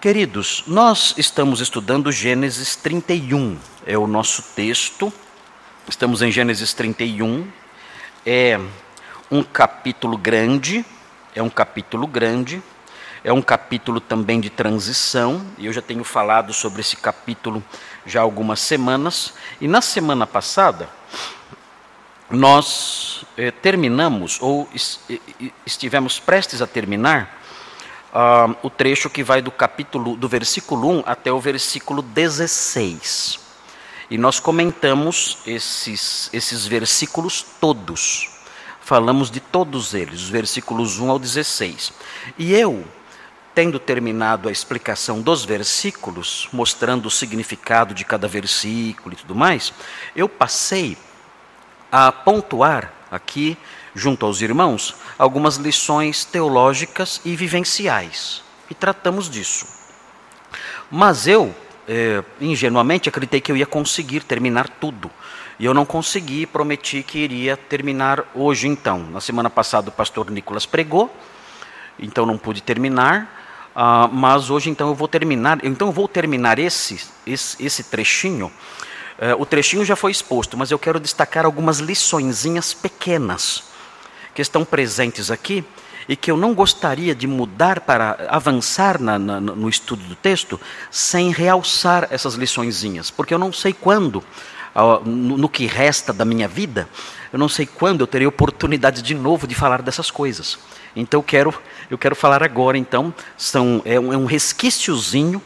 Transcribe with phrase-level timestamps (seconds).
[0.00, 5.12] Queridos, nós estamos estudando Gênesis 31, é o nosso texto.
[5.88, 7.44] Estamos em Gênesis 31.
[8.24, 8.60] É
[9.28, 10.86] um capítulo grande,
[11.34, 12.62] é um capítulo grande,
[13.24, 17.60] é um capítulo também de transição, e eu já tenho falado sobre esse capítulo
[18.06, 19.34] já algumas semanas.
[19.60, 20.88] E na semana passada,
[22.30, 24.68] nós eh, terminamos, ou
[25.66, 27.37] estivemos prestes a terminar,
[28.62, 33.38] o trecho que vai do capítulo, do versículo 1 até o versículo 16.
[34.10, 38.30] E nós comentamos esses, esses versículos todos.
[38.80, 41.92] Falamos de todos eles, os versículos 1 ao 16.
[42.38, 42.84] E eu,
[43.54, 49.72] tendo terminado a explicação dos versículos, mostrando o significado de cada versículo e tudo mais,
[50.16, 50.96] eu passei
[51.92, 53.56] a pontuar aqui
[53.94, 58.42] junto aos irmãos, algumas lições teológicas e vivenciais.
[58.70, 59.66] E tratamos disso.
[60.90, 61.54] Mas eu,
[61.86, 65.10] é, ingenuamente, acreditei que eu ia conseguir terminar tudo.
[65.58, 69.00] E eu não consegui, prometi que iria terminar hoje então.
[69.00, 71.14] Na semana passada o pastor Nicolas pregou,
[71.98, 73.36] então não pude terminar.
[73.74, 75.58] Uh, mas hoje então eu vou terminar.
[75.64, 78.46] Então eu vou terminar esse, esse, esse trechinho.
[79.18, 83.67] Uh, o trechinho já foi exposto, mas eu quero destacar algumas liçõezinhas pequenas
[84.38, 85.64] que estão presentes aqui
[86.08, 90.60] e que eu não gostaria de mudar para avançar na, na, no estudo do texto
[90.92, 94.22] sem realçar essas liçõezinhas, porque eu não sei quando,
[95.04, 96.88] no, que resta da minha vida,
[97.32, 100.56] eu não sei quando eu terei oportunidade de novo de falar dessas coisas.
[100.94, 101.52] Então eu quero,
[101.90, 102.78] eu quero falar agora.
[102.78, 105.42] Então são é um, é um resquíciozinho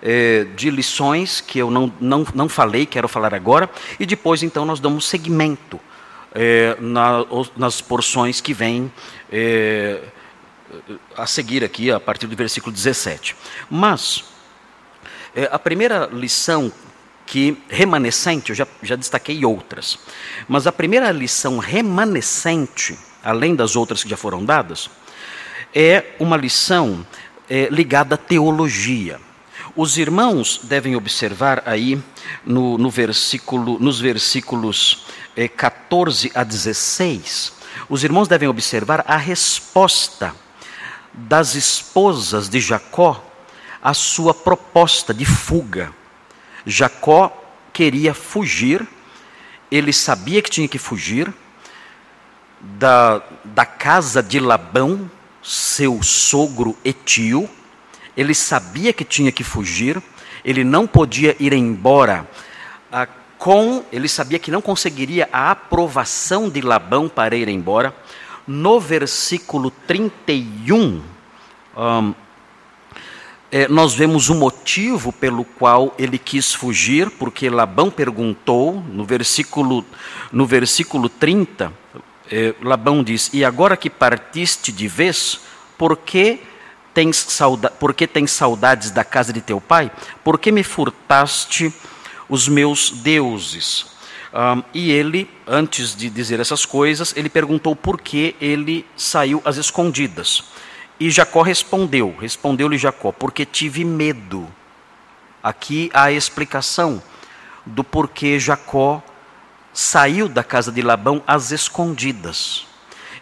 [0.00, 3.68] é, de lições que eu não, não, não falei, quero falar agora,
[3.98, 5.78] e depois então nós damos seguimento
[6.34, 7.24] é, na,
[7.56, 8.92] nas porções que vêm
[9.30, 10.00] é,
[11.16, 13.36] a seguir aqui, a partir do versículo 17.
[13.68, 14.24] Mas,
[15.34, 16.72] é, a primeira lição
[17.26, 19.98] que remanescente, eu já, já destaquei outras,
[20.48, 24.90] mas a primeira lição remanescente, além das outras que já foram dadas,
[25.72, 27.06] é uma lição
[27.48, 29.20] é, ligada à teologia.
[29.76, 32.02] Os irmãos devem observar aí
[32.44, 37.52] no, no versículo, nos versículos 14 eh, a 16,
[37.88, 40.34] os irmãos devem observar a resposta
[41.12, 43.24] das esposas de Jacó
[43.82, 45.92] à sua proposta de fuga.
[46.66, 47.36] Jacó
[47.72, 48.86] queria fugir,
[49.70, 51.32] ele sabia que tinha que fugir
[52.60, 55.10] da, da casa de Labão,
[55.42, 57.48] seu sogro etio,
[58.16, 60.02] ele sabia que tinha que fugir,
[60.44, 62.28] ele não podia ir embora
[63.40, 67.96] com, ele sabia que não conseguiria a aprovação de Labão para ir embora.
[68.46, 71.02] No versículo 31,
[71.74, 72.14] um,
[73.50, 79.86] é, nós vemos o motivo pelo qual ele quis fugir, porque Labão perguntou, no versículo,
[80.30, 81.72] no versículo 30,
[82.30, 85.40] é, Labão diz: E agora que partiste de vez,
[85.78, 86.40] por que
[86.92, 87.26] tens
[88.30, 89.90] saudades da casa de teu pai?
[90.22, 91.72] Por que me furtaste?
[92.30, 93.86] Os meus deuses.
[94.32, 99.56] Um, e ele, antes de dizer essas coisas, ele perguntou por que ele saiu às
[99.56, 100.44] escondidas.
[101.00, 104.48] E Jacó respondeu: Respondeu-lhe Jacó, porque tive medo.
[105.42, 107.02] Aqui há a explicação
[107.66, 109.02] do porquê Jacó
[109.72, 112.66] saiu da casa de Labão às escondidas.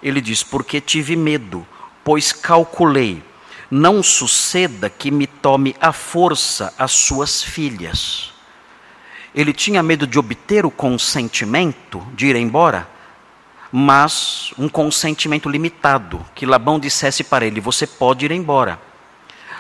[0.03, 1.67] Ele diz: Porque tive medo,
[2.05, 3.23] pois calculei,
[3.71, 8.37] não suceda que me tome à força as suas filhas
[9.35, 12.89] ele tinha medo de obter o consentimento de ir embora,
[13.71, 18.81] mas um consentimento limitado, que Labão dissesse para ele: Você pode ir embora,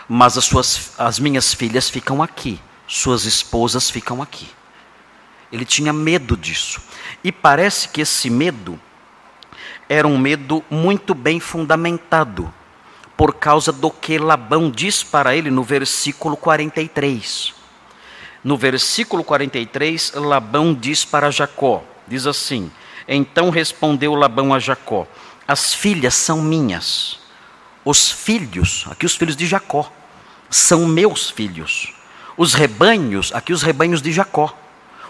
[0.09, 4.49] mas as, suas, as minhas filhas ficam aqui, suas esposas ficam aqui.
[5.53, 6.81] Ele tinha medo disso.
[7.23, 8.79] E parece que esse medo
[9.89, 12.53] era um medo muito bem fundamentado,
[13.17, 17.58] por causa do que Labão diz para ele no versículo 43.
[18.43, 22.71] No versículo 43, Labão diz para Jacó: diz assim:
[23.07, 25.07] Então respondeu Labão a Jacó:
[25.47, 27.19] As filhas são minhas,
[27.85, 29.91] os filhos, aqui os filhos de Jacó,
[30.51, 31.93] são meus filhos.
[32.37, 34.57] Os rebanhos, aqui os rebanhos de Jacó,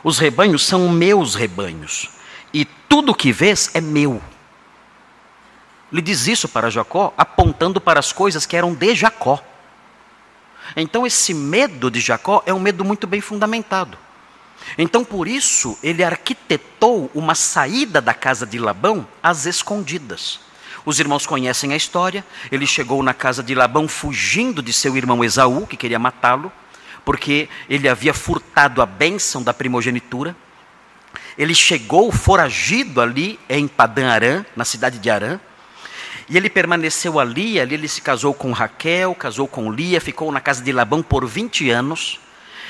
[0.03, 2.09] os rebanhos são meus rebanhos,
[2.53, 4.23] e tudo que vês é meu.
[5.93, 9.43] Ele diz isso para Jacó, apontando para as coisas que eram de Jacó.
[10.77, 13.99] Então, esse medo de Jacó é um medo muito bem fundamentado.
[14.77, 20.41] Então, por isso, ele arquitetou uma saída da casa de Labão às escondidas.
[20.85, 22.25] Os irmãos conhecem a história.
[22.51, 26.53] Ele chegou na casa de Labão fugindo de seu irmão Esaú, que queria matá-lo,
[27.05, 30.37] porque ele havia furtado a bênção da primogenitura.
[31.37, 35.39] Ele chegou foragido ali em Padã Arã, na cidade de Arã.
[36.31, 40.41] E ele permaneceu ali, ali ele se casou com Raquel, casou com Lia, ficou na
[40.41, 42.21] casa de Labão por 20 anos.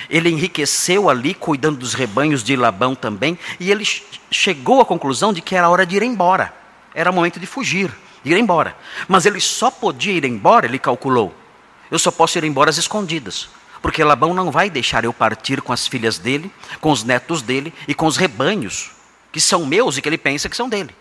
[0.09, 3.85] Ele enriqueceu ali, cuidando dos rebanhos de Labão também, e ele
[4.31, 6.55] chegou à conclusão de que era hora de ir embora.
[6.95, 8.77] Era momento de fugir, de ir embora.
[9.09, 11.35] Mas ele só podia ir embora, ele calculou.
[11.91, 13.49] Eu só posso ir embora às escondidas,
[13.83, 16.51] porque Labão não vai deixar eu partir com as filhas dele,
[16.81, 18.93] com os netos dele e com os rebanhos,
[19.33, 20.95] que são meus e que ele pensa que são dele.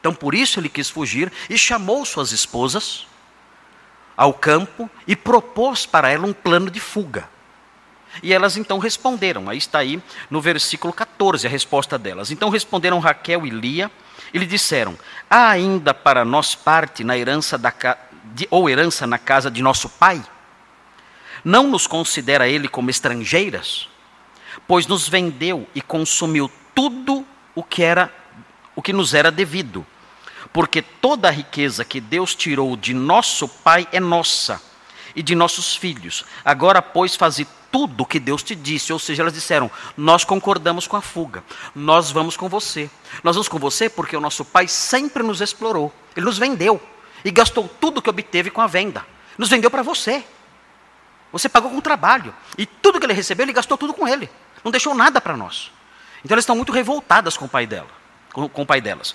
[0.00, 3.06] Então por isso ele quis fugir e chamou suas esposas
[4.16, 7.28] ao campo e propôs para ela um plano de fuga.
[8.22, 12.30] E elas então responderam, aí está aí no versículo 14 a resposta delas.
[12.30, 13.90] Então responderam Raquel e Lia
[14.34, 14.98] e lhe disseram:
[15.28, 17.72] Há ainda para nós parte na herança da
[18.34, 20.22] de, ou herança na casa de nosso pai?
[21.44, 23.88] Não nos considera ele como estrangeiras?
[24.66, 27.24] Pois nos vendeu e consumiu tudo
[27.54, 28.12] o que era
[28.74, 29.86] o que nos era devido.
[30.52, 34.60] Porque toda a riqueza que Deus tirou de nosso pai é nossa
[35.14, 36.24] e de nossos filhos.
[36.44, 38.92] Agora, pois, faze tudo o que Deus te disse.
[38.92, 41.44] Ou seja, elas disseram: Nós concordamos com a fuga,
[41.74, 42.90] nós vamos com você.
[43.22, 46.80] Nós vamos com você porque o nosso pai sempre nos explorou, ele nos vendeu
[47.24, 49.06] e gastou tudo que obteve com a venda.
[49.38, 50.24] Nos vendeu para você.
[51.32, 52.34] Você pagou com trabalho.
[52.58, 54.28] E tudo que ele recebeu, ele gastou tudo com ele.
[54.64, 55.70] Não deixou nada para nós.
[56.24, 57.88] Então elas estão muito revoltadas com o pai dela,
[58.32, 59.14] com, com o pai delas.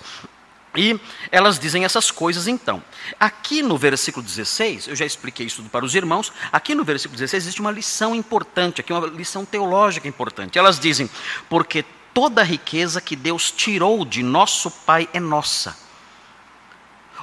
[0.76, 1.00] E
[1.32, 2.82] elas dizem essas coisas então.
[3.18, 7.44] Aqui no versículo 16, eu já expliquei isso para os irmãos, aqui no versículo 16
[7.44, 10.58] existe uma lição importante, aqui uma lição teológica importante.
[10.58, 11.08] Elas dizem:
[11.48, 15.76] "Porque toda a riqueza que Deus tirou de nosso pai é nossa".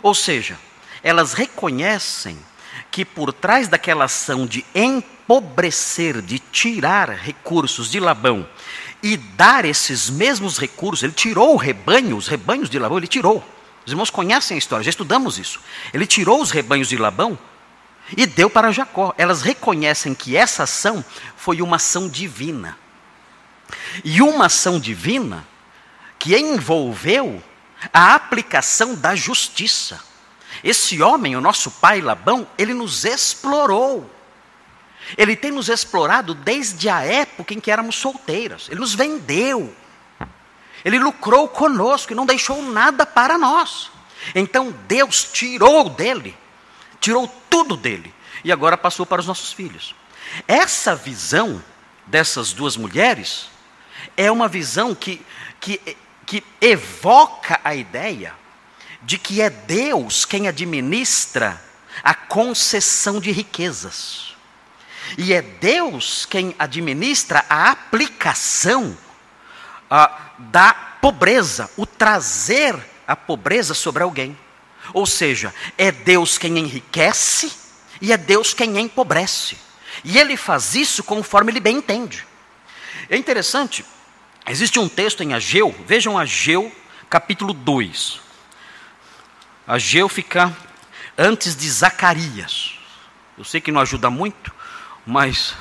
[0.01, 0.57] Ou seja,
[1.03, 2.37] elas reconhecem
[2.91, 8.47] que por trás daquela ação de empobrecer, de tirar recursos de Labão
[9.03, 11.03] e dar esses mesmos recursos.
[11.03, 13.43] Ele tirou o rebanho, os rebanhos de Labão, ele tirou.
[13.85, 15.59] Os irmãos conhecem a história, já estudamos isso.
[15.93, 17.37] Ele tirou os rebanhos de Labão
[18.15, 19.13] e deu para Jacó.
[19.17, 21.03] Elas reconhecem que essa ação
[21.35, 22.77] foi uma ação divina.
[24.05, 25.45] E uma ação divina
[26.17, 27.43] que envolveu
[27.93, 29.99] a aplicação da justiça.
[30.63, 34.09] Esse homem, o nosso pai Labão, ele nos explorou.
[35.17, 38.67] Ele tem nos explorado desde a época em que éramos solteiras.
[38.69, 39.73] Ele nos vendeu.
[40.83, 43.91] Ele lucrou conosco e não deixou nada para nós.
[44.33, 46.35] Então Deus tirou dele,
[46.99, 48.13] tirou tudo dele
[48.43, 49.95] e agora passou para os nossos filhos.
[50.47, 51.63] Essa visão
[52.07, 53.49] dessas duas mulheres
[54.17, 55.21] é uma visão que,
[55.59, 55.79] que,
[56.25, 58.33] que evoca a ideia
[59.01, 61.61] de que é Deus quem administra
[62.03, 64.32] a concessão de riquezas.
[65.17, 68.97] E é Deus quem administra a aplicação
[69.89, 72.75] uh, da pobreza, o trazer
[73.07, 74.37] a pobreza sobre alguém.
[74.93, 77.51] Ou seja, é Deus quem enriquece
[78.01, 79.57] e é Deus quem empobrece.
[80.03, 82.25] E ele faz isso conforme ele bem entende.
[83.09, 83.85] É interessante,
[84.47, 86.71] existe um texto em Ageu, vejam Ageu,
[87.09, 88.19] capítulo 2.
[89.67, 90.55] Ageu fica
[91.17, 92.77] antes de Zacarias.
[93.37, 94.53] Eu sei que não ajuda muito,
[95.05, 95.55] mas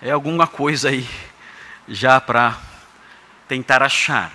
[0.00, 1.08] é alguma coisa aí
[1.88, 2.58] já para
[3.48, 4.32] tentar achar.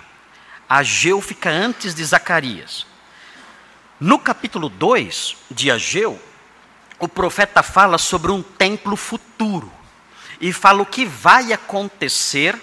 [0.68, 2.86] Ageu fica antes de Zacarias.
[4.00, 6.20] No capítulo 2 de Ageu,
[6.98, 9.72] o profeta fala sobre um templo futuro
[10.40, 12.58] e fala o que vai acontecer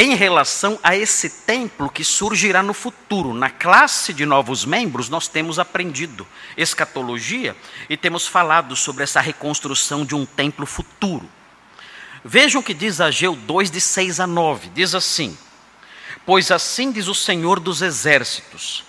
[0.00, 3.34] em relação a esse templo que surgirá no futuro.
[3.34, 6.24] Na classe de novos membros, nós temos aprendido
[6.56, 7.56] escatologia
[7.90, 11.28] e temos falado sobre essa reconstrução de um templo futuro.
[12.24, 15.36] Vejam o que diz Ageu 2, de 6 a 9: diz assim:
[16.24, 18.84] Pois assim diz o Senhor dos exércitos: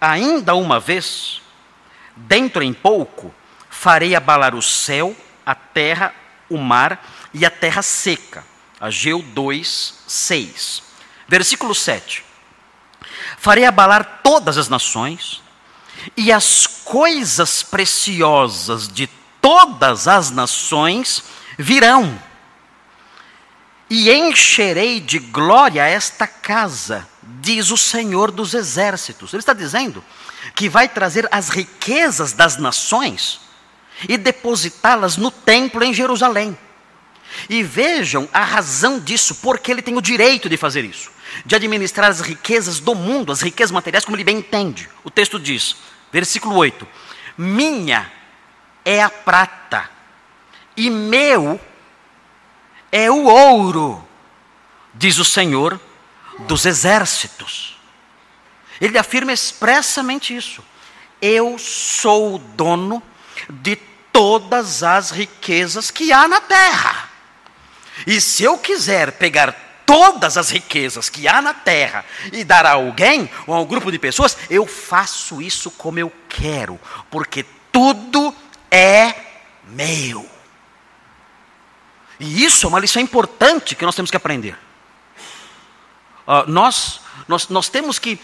[0.00, 1.42] Ainda uma vez,
[2.16, 3.32] dentro em pouco,
[3.70, 5.14] farei abalar o céu,
[5.46, 6.12] a terra,
[6.50, 8.52] o mar e a terra seca
[8.84, 10.82] Ageu 2, 6.
[11.26, 12.22] Versículo 7.
[13.38, 15.42] Farei abalar todas as nações,
[16.14, 19.06] e as coisas preciosas de
[19.40, 21.24] todas as nações
[21.58, 22.20] virão,
[23.88, 29.32] e encherei de glória esta casa, diz o Senhor dos exércitos.
[29.32, 30.04] Ele está dizendo
[30.54, 33.40] que vai trazer as riquezas das nações
[34.06, 36.58] e depositá-las no templo em Jerusalém.
[37.48, 41.12] E vejam a razão disso, porque ele tem o direito de fazer isso.
[41.44, 44.88] de administrar as riquezas do mundo, as riquezas materiais, como ele bem entende.
[45.02, 45.76] O texto diz,
[46.12, 46.86] versículo 8:
[47.36, 48.10] Minha
[48.84, 49.90] é a prata,
[50.76, 51.60] e meu
[52.92, 54.06] é o ouro,
[54.94, 55.80] diz o Senhor
[56.40, 57.76] dos exércitos.
[58.80, 60.62] Ele afirma expressamente isso.
[61.20, 63.02] Eu sou o dono
[63.48, 63.76] de
[64.12, 67.13] todas as riquezas que há na terra.
[68.06, 72.72] E se eu quiser pegar todas as riquezas que há na terra e dar a
[72.72, 76.80] alguém ou a um grupo de pessoas, eu faço isso como eu quero,
[77.10, 78.34] porque tudo
[78.70, 79.14] é
[79.64, 80.28] meu.
[82.18, 84.56] E isso é uma lição importante que nós temos que aprender.
[86.26, 88.18] Uh, nós, nós, nós temos que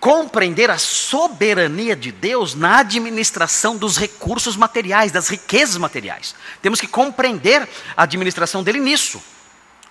[0.00, 6.34] compreender a soberania de Deus na administração dos recursos materiais, das riquezas materiais.
[6.62, 9.22] Temos que compreender a administração dele nisso.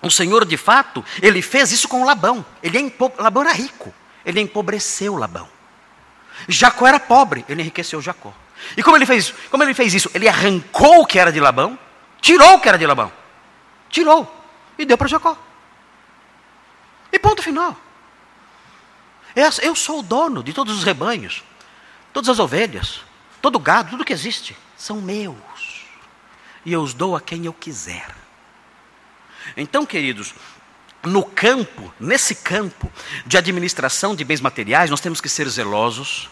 [0.02, 2.44] O Senhor, de fato, ele fez isso com Labão.
[2.62, 3.12] Ele empo...
[3.18, 3.94] Labão era rico,
[4.26, 5.48] ele empobreceu Labão.
[6.48, 8.34] Jacó era pobre, ele enriqueceu Jacó.
[8.76, 10.10] E como ele fez, como ele fez isso?
[10.12, 11.78] Ele arrancou o que era de Labão,
[12.20, 13.12] tirou o que era de Labão.
[13.88, 14.28] Tirou
[14.78, 15.36] e deu para Jacó.
[17.12, 17.76] E ponto final.
[19.34, 21.42] Eu sou o dono de todos os rebanhos,
[22.12, 23.00] todas as ovelhas,
[23.40, 25.84] todo o gado, tudo que existe, são meus.
[26.64, 28.14] E eu os dou a quem eu quiser.
[29.56, 30.34] Então, queridos,
[31.02, 32.90] no campo, nesse campo
[33.24, 36.28] de administração de bens materiais, nós temos que ser zelosos,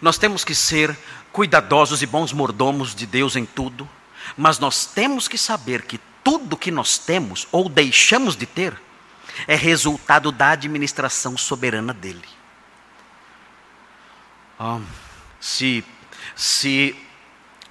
[0.00, 0.96] nós temos que ser
[1.32, 3.88] cuidadosos e bons mordomos de Deus em tudo,
[4.36, 8.78] mas nós temos que saber que tudo que nós temos ou deixamos de ter
[9.46, 12.28] é resultado da administração soberana dele.
[14.58, 14.80] Oh,
[15.40, 15.84] se,
[16.34, 16.96] se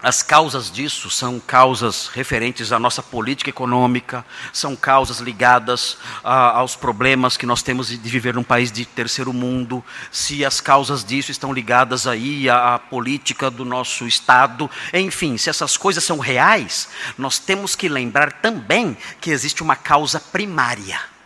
[0.02, 6.76] as causas disso são causas referentes à nossa política econômica, são causas ligadas ah, aos
[6.76, 11.32] problemas que nós temos de viver num país de terceiro mundo, se as causas disso
[11.32, 16.88] estão ligadas aí à, à política do nosso Estado, enfim, se essas coisas são reais,
[17.18, 21.17] nós temos que lembrar também que existe uma causa primária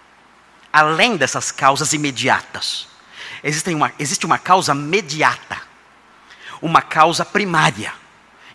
[0.72, 2.88] além dessas causas imediatas.
[3.44, 5.62] Existe uma, existe uma causa mediata,
[6.62, 7.94] uma causa primária.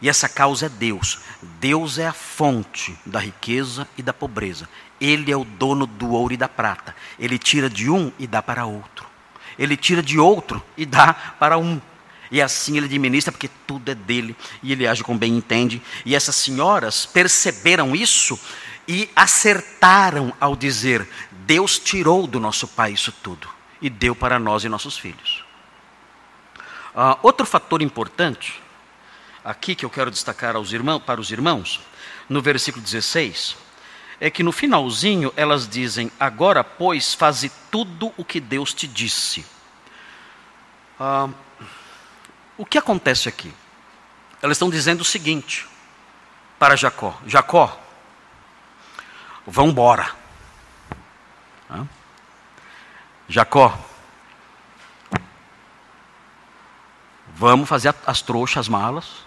[0.00, 1.18] E essa causa é Deus.
[1.58, 4.68] Deus é a fonte da riqueza e da pobreza.
[5.00, 6.94] Ele é o dono do ouro e da prata.
[7.18, 9.06] Ele tira de um e dá para outro.
[9.58, 11.80] Ele tira de outro e dá para um.
[12.30, 14.36] E assim ele administra, porque tudo é dele.
[14.62, 15.82] E ele age como bem entende.
[16.04, 18.38] E essas senhoras perceberam isso
[18.86, 21.08] e acertaram ao dizer:
[21.46, 23.48] Deus tirou do nosso pai isso tudo
[23.80, 25.44] e deu para nós e nossos filhos.
[26.92, 28.60] Uh, outro fator importante,
[29.44, 30.72] aqui que eu quero destacar aos
[31.06, 31.80] para os irmãos,
[32.28, 33.56] no versículo 16,
[34.20, 39.46] é que no finalzinho elas dizem: Agora, pois, faze tudo o que Deus te disse.
[40.98, 41.32] Uh,
[42.58, 43.54] o que acontece aqui?
[44.42, 45.64] Elas estão dizendo o seguinte
[46.58, 47.78] para Jacó: Jacó,
[49.46, 50.25] vão embora.
[53.28, 53.76] Jacó,
[57.34, 59.26] vamos fazer as trouxas, as malas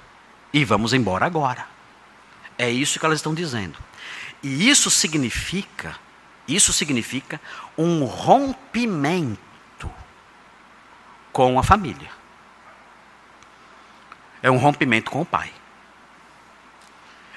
[0.53, 1.67] e vamos embora agora.
[2.57, 3.77] É isso que elas estão dizendo.
[4.41, 5.95] E isso significa,
[6.47, 7.39] isso significa
[7.77, 9.91] um rompimento
[11.31, 12.09] com a família.
[14.41, 15.53] É um rompimento com o pai.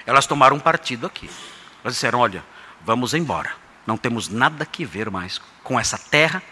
[0.07, 1.29] Elas tomaram um partido aqui.
[1.83, 2.45] Elas disseram: olha,
[2.81, 3.62] vamos embora.
[3.87, 6.43] Não temos nada que ver mais com essa terra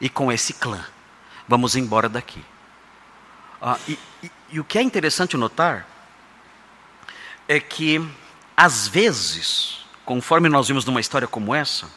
[0.00, 0.84] e com esse clã.
[1.46, 2.44] Vamos embora daqui.
[3.60, 5.86] Ah, e, e, e o que é interessante notar
[7.48, 8.06] é que,
[8.56, 11.88] às vezes, conforme nós vimos numa história como essa,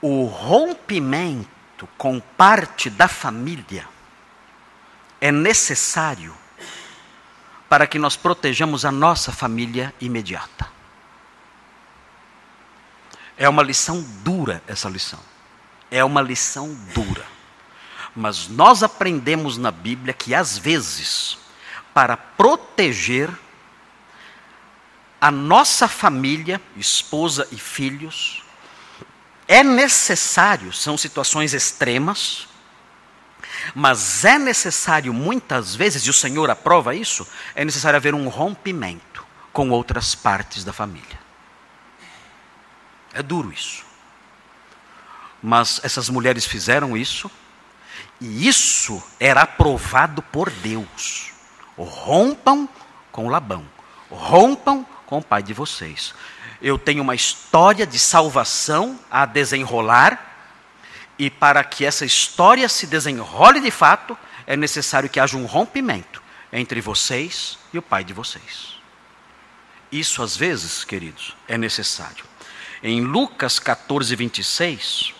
[0.00, 3.86] o rompimento com parte da família
[5.20, 6.34] é necessário
[7.68, 10.75] para que nós protejamos a nossa família imediata.
[13.36, 15.20] É uma lição dura essa lição.
[15.90, 17.24] É uma lição dura.
[18.14, 21.36] Mas nós aprendemos na Bíblia que às vezes,
[21.92, 23.30] para proteger
[25.20, 28.42] a nossa família, esposa e filhos,
[29.48, 32.48] é necessário, são situações extremas,
[33.74, 39.24] mas é necessário muitas vezes, e o Senhor aprova isso, é necessário haver um rompimento
[39.52, 41.25] com outras partes da família.
[43.16, 43.84] É duro isso.
[45.42, 47.30] Mas essas mulheres fizeram isso,
[48.20, 51.32] e isso era aprovado por Deus.
[51.78, 52.68] Rompam
[53.10, 53.66] com Labão,
[54.10, 56.14] rompam com o pai de vocês.
[56.60, 60.34] Eu tenho uma história de salvação a desenrolar,
[61.18, 66.22] E para que essa história se desenrole de fato, é necessário que haja um rompimento
[66.52, 68.76] entre vocês e o pai de vocês.
[69.90, 72.24] Isso, às vezes, queridos, é necessário.
[72.82, 75.14] Em Lucas 14, 26,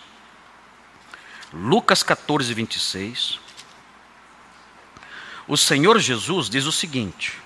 [1.51, 3.39] Lucas 14, 26,
[5.47, 7.39] o Senhor Jesus diz o seguinte: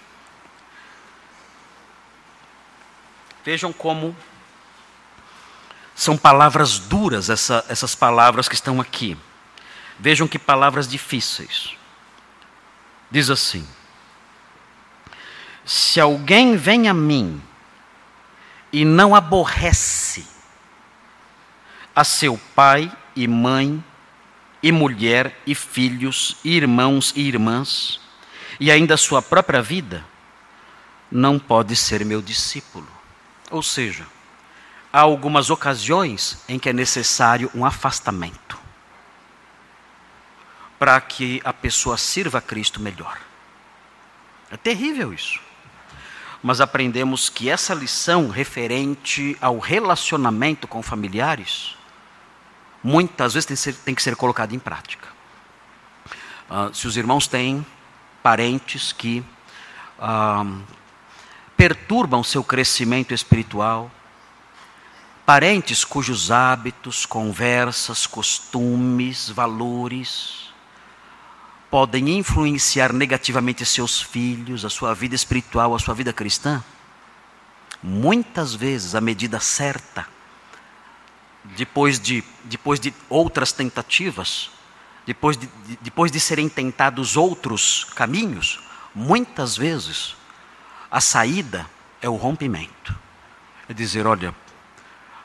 [3.44, 4.16] Vejam como
[5.96, 9.18] são palavras duras essa, essas palavras que estão aqui.
[10.00, 11.76] Vejam que palavras difíceis.
[13.10, 13.68] Diz assim:
[15.64, 17.42] Se alguém vem a mim
[18.72, 20.26] e não aborrece
[21.96, 23.84] a seu pai e mãe,
[24.64, 28.00] e mulher, e filhos, e irmãos e irmãs,
[28.60, 30.06] e ainda a sua própria vida,
[31.12, 32.88] não pode ser meu discípulo.
[33.50, 34.06] Ou seja,
[34.94, 38.60] há algumas ocasiões em que é necessário um afastamento
[40.80, 43.20] para que a pessoa sirva a Cristo melhor.
[44.50, 45.40] É terrível isso.
[46.42, 51.76] Mas aprendemos que essa lição referente ao relacionamento com familiares,
[52.84, 55.08] muitas vezes tem que ser, tem que ser colocada em prática.
[56.50, 57.66] Uh, se os irmãos têm
[58.24, 59.24] parentes que
[60.00, 60.64] uh,
[61.56, 63.92] perturbam seu crescimento espiritual,
[65.26, 70.51] parentes cujos hábitos, conversas, costumes, valores
[71.72, 76.62] podem influenciar negativamente seus filhos, a sua vida espiritual, a sua vida cristã,
[77.82, 80.06] muitas vezes a medida certa,
[81.56, 84.52] depois de, depois de outras tentativas,
[85.06, 85.50] depois de,
[85.80, 88.60] depois de serem tentados outros caminhos,
[88.94, 90.16] muitas vezes
[90.92, 91.66] a saída
[92.02, 92.94] é o rompimento.
[93.70, 94.36] É dizer, olha,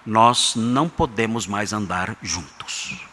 [0.06, 3.04] nós não podemos mais andar juntos.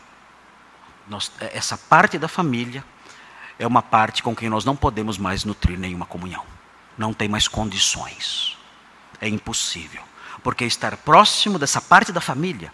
[1.08, 2.86] Nós, essa parte da família
[3.58, 6.46] é uma parte com quem nós não podemos mais nutrir nenhuma comunhão.
[6.98, 8.58] Não tem mais condições.
[9.22, 10.02] É impossível.
[10.44, 12.72] Porque estar próximo dessa parte da família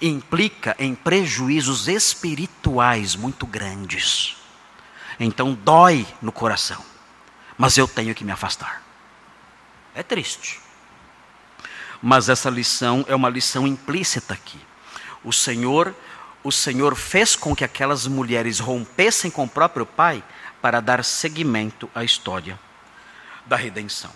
[0.00, 4.36] implica em prejuízos espirituais muito grandes.
[5.18, 6.84] Então dói no coração.
[7.56, 8.82] Mas eu tenho que me afastar.
[9.94, 10.60] É triste.
[12.02, 14.60] Mas essa lição é uma lição implícita aqui.
[15.22, 15.94] O Senhor,
[16.44, 20.22] o Senhor fez com que aquelas mulheres rompessem com o próprio pai
[20.60, 22.60] para dar seguimento à história
[23.46, 24.10] da redenção.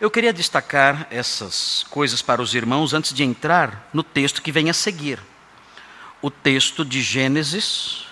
[0.00, 4.70] Eu queria destacar essas coisas para os irmãos antes de entrar no texto que vem
[4.70, 5.20] a seguir.
[6.22, 8.06] O texto de Gênesis.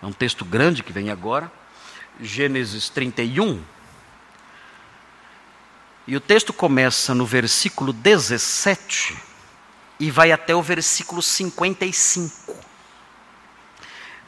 [0.00, 1.50] É um texto grande que vem agora.
[2.20, 3.60] Gênesis 31.
[6.06, 9.25] E o texto começa no versículo 17
[9.98, 12.56] e vai até o versículo 55.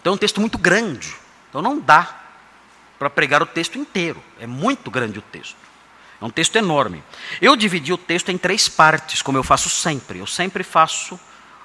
[0.00, 1.14] Então é um texto muito grande.
[1.48, 2.18] Então não dá
[2.98, 4.22] para pregar o texto inteiro.
[4.40, 5.56] É muito grande o texto.
[6.20, 7.02] É um texto enorme.
[7.40, 10.18] Eu dividi o texto em três partes, como eu faço sempre.
[10.18, 11.18] Eu sempre faço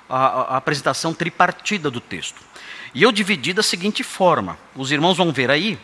[0.07, 2.39] a, a apresentação tripartida do texto.
[2.93, 5.79] E eu dividi da seguinte forma: os irmãos vão ver aí,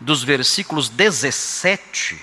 [0.00, 2.20] dos versículos 17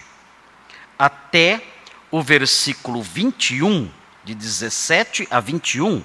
[0.97, 1.63] até
[2.11, 3.89] o versículo 21,
[4.23, 6.03] de 17 a 21,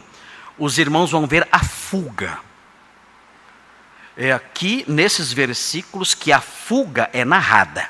[0.58, 2.38] os irmãos vão ver a fuga.
[4.16, 7.88] É aqui nesses versículos que a fuga é narrada.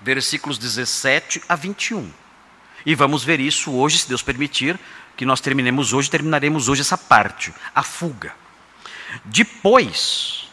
[0.00, 2.10] Versículos 17 a 21.
[2.86, 4.78] E vamos ver isso hoje, se Deus permitir,
[5.16, 8.34] que nós terminemos hoje, terminaremos hoje essa parte, a fuga.
[9.24, 10.48] Depois,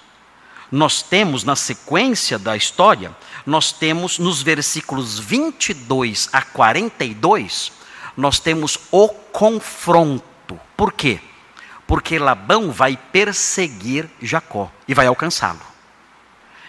[0.70, 3.15] nós temos na sequência da história
[3.48, 7.72] nós temos nos versículos 22 a 42,
[8.17, 10.60] nós temos o confronto.
[10.75, 11.19] Por quê?
[11.86, 15.62] Porque Labão vai perseguir Jacó e vai alcançá-lo.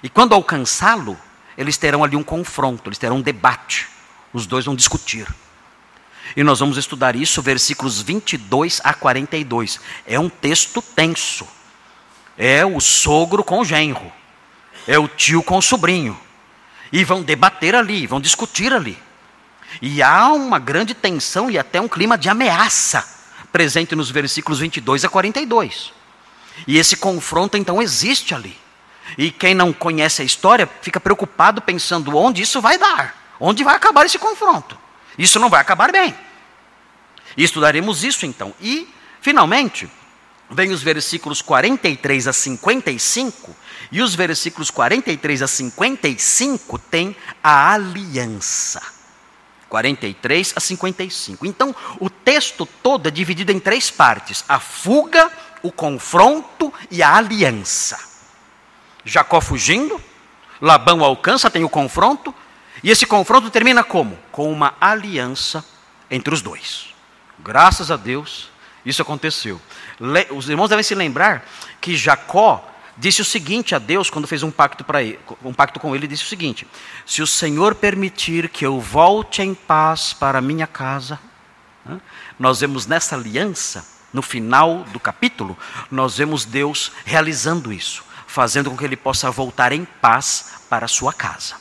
[0.03, 1.19] E quando alcançá-lo,
[1.57, 3.89] eles terão ali um confronto, eles terão um debate.
[4.33, 5.27] Os dois vão discutir.
[6.37, 9.81] E nós vamos estudar isso, versículos 22 a 42.
[10.07, 11.49] É um texto tenso.
[12.37, 14.13] É o sogro com o genro.
[14.87, 16.19] É o tio com o sobrinho.
[16.93, 18.99] E vão debater ali, vão discutir ali.
[19.81, 23.07] E há uma grande tensão e até um clima de ameaça
[23.53, 25.93] presente nos versículos 22 a 42.
[26.67, 28.57] E esse confronto então existe ali.
[29.17, 33.75] E quem não conhece a história fica preocupado pensando onde isso vai dar, onde vai
[33.75, 34.79] acabar esse confronto.
[35.17, 36.15] Isso não vai acabar bem.
[37.37, 38.55] E estudaremos isso então.
[38.61, 38.89] E,
[39.21, 39.89] finalmente,
[40.51, 43.55] vem os versículos 43 a 55,
[43.91, 48.98] e os versículos 43 a 55 têm a aliança.
[49.69, 51.47] 43 a 55.
[51.47, 55.31] Então, o texto todo é dividido em três partes: a fuga,
[55.63, 57.99] o confronto e a aliança.
[59.05, 60.01] Jacó fugindo,
[60.61, 62.35] Labão alcança, tem o confronto,
[62.83, 64.19] e esse confronto termina como?
[64.31, 65.65] Com uma aliança
[66.11, 66.95] entre os dois.
[67.39, 68.51] Graças a Deus,
[68.85, 69.61] isso aconteceu.
[70.31, 71.47] Os irmãos devem se lembrar
[71.81, 72.65] que Jacó
[72.99, 76.25] disse o seguinte a Deus quando fez um pacto ele, um pacto com ele, disse
[76.25, 76.67] o seguinte:
[77.07, 81.19] Se o Senhor permitir que eu volte em paz para minha casa,
[82.39, 85.57] nós vemos nessa aliança, no final do capítulo,
[85.91, 91.13] nós vemos Deus realizando isso, fazendo com que ele possa voltar em paz para sua
[91.13, 91.55] casa.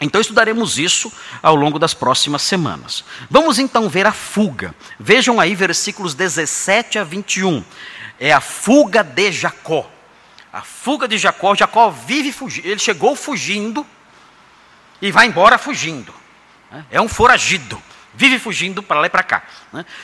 [0.00, 3.04] Então estudaremos isso ao longo das próximas semanas.
[3.28, 4.74] Vamos então ver a fuga.
[4.98, 7.64] Vejam aí versículos 17 a 21.
[8.20, 9.90] É a fuga de Jacó.
[10.52, 11.54] A fuga de Jacó.
[11.54, 12.66] Jacó vive fugindo.
[12.66, 13.86] Ele chegou fugindo
[15.00, 16.14] e vai embora fugindo.
[16.90, 17.80] É um foragido.
[18.14, 19.42] Vive fugindo para lá e para cá.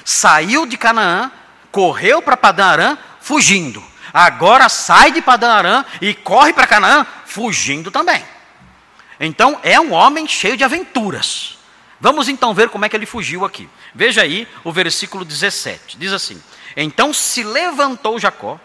[0.05, 1.33] Saiu de Canaã,
[1.73, 3.83] correu para Padan fugindo.
[4.13, 8.25] Agora sai de Padan e corre para Canaã, fugindo também.
[9.19, 11.59] Então é um homem cheio de aventuras.
[12.01, 13.69] Vamos então ver como é que ele fugiu aqui.
[13.95, 15.99] Veja aí o versículo 17.
[15.99, 16.41] Diz assim:
[16.77, 18.61] Então se levantou Jacó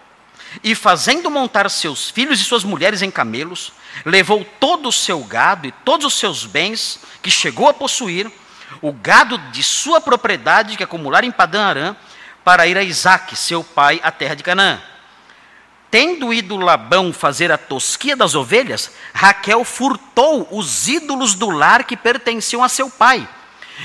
[0.63, 3.71] e, fazendo montar seus filhos e suas mulheres em camelos,
[4.05, 8.31] levou todo o seu gado e todos os seus bens que chegou a possuir,
[8.81, 11.95] o gado de sua propriedade que acumulara em Padã Arã,
[12.43, 14.81] para ir a Isaque, seu pai, à terra de Canaã.
[15.91, 21.97] Tendo ido Labão fazer a tosquia das ovelhas, Raquel furtou os ídolos do lar que
[21.97, 23.27] pertenciam a seu pai.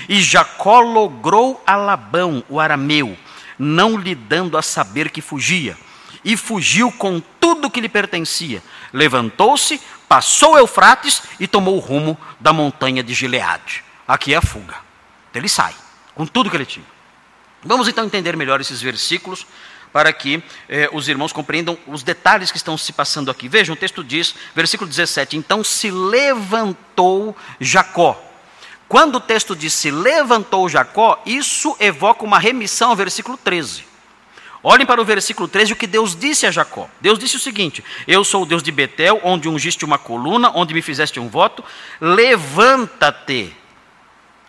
[0.09, 3.16] E Jacó logrou a Labão, o arameu,
[3.59, 5.77] não lhe dando a saber que fugia.
[6.25, 8.63] E fugiu com tudo que lhe pertencia.
[8.93, 13.85] Levantou-se, passou Eufrates e tomou o rumo da montanha de Gileade.
[14.09, 14.77] Aqui é a fuga.
[15.31, 15.75] Então ele sai,
[16.15, 16.87] com tudo que ele tinha.
[17.63, 19.47] Vamos então entender melhor esses versículos
[19.93, 23.49] para que eh, os irmãos compreendam os detalhes que estão se passando aqui.
[23.49, 28.21] Vejam, o texto diz, versículo 17: Então se levantou Jacó.
[28.89, 33.85] Quando o texto diz se levantou Jacó, isso evoca uma remissão ao versículo 13.
[34.66, 36.88] Olhem para o versículo 13 o que Deus disse a Jacó.
[36.98, 40.72] Deus disse o seguinte: Eu sou o Deus de Betel, onde ungiste uma coluna, onde
[40.72, 41.62] me fizeste um voto.
[42.00, 43.55] Levanta-te.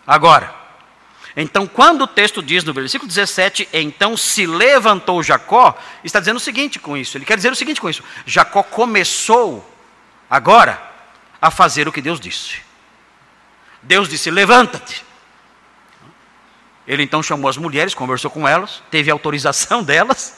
[0.06, 0.54] Agora,
[1.36, 6.40] então, quando o texto diz no versículo 17, então se levantou Jacó, está dizendo o
[6.40, 7.18] seguinte com isso.
[7.18, 9.70] Ele quer dizer o seguinte com isso: Jacó começou
[10.30, 10.82] agora
[11.42, 12.62] a fazer o que Deus disse.
[13.82, 15.05] Deus disse: levanta-te.
[16.86, 20.34] Ele então chamou as mulheres, conversou com elas, teve autorização delas,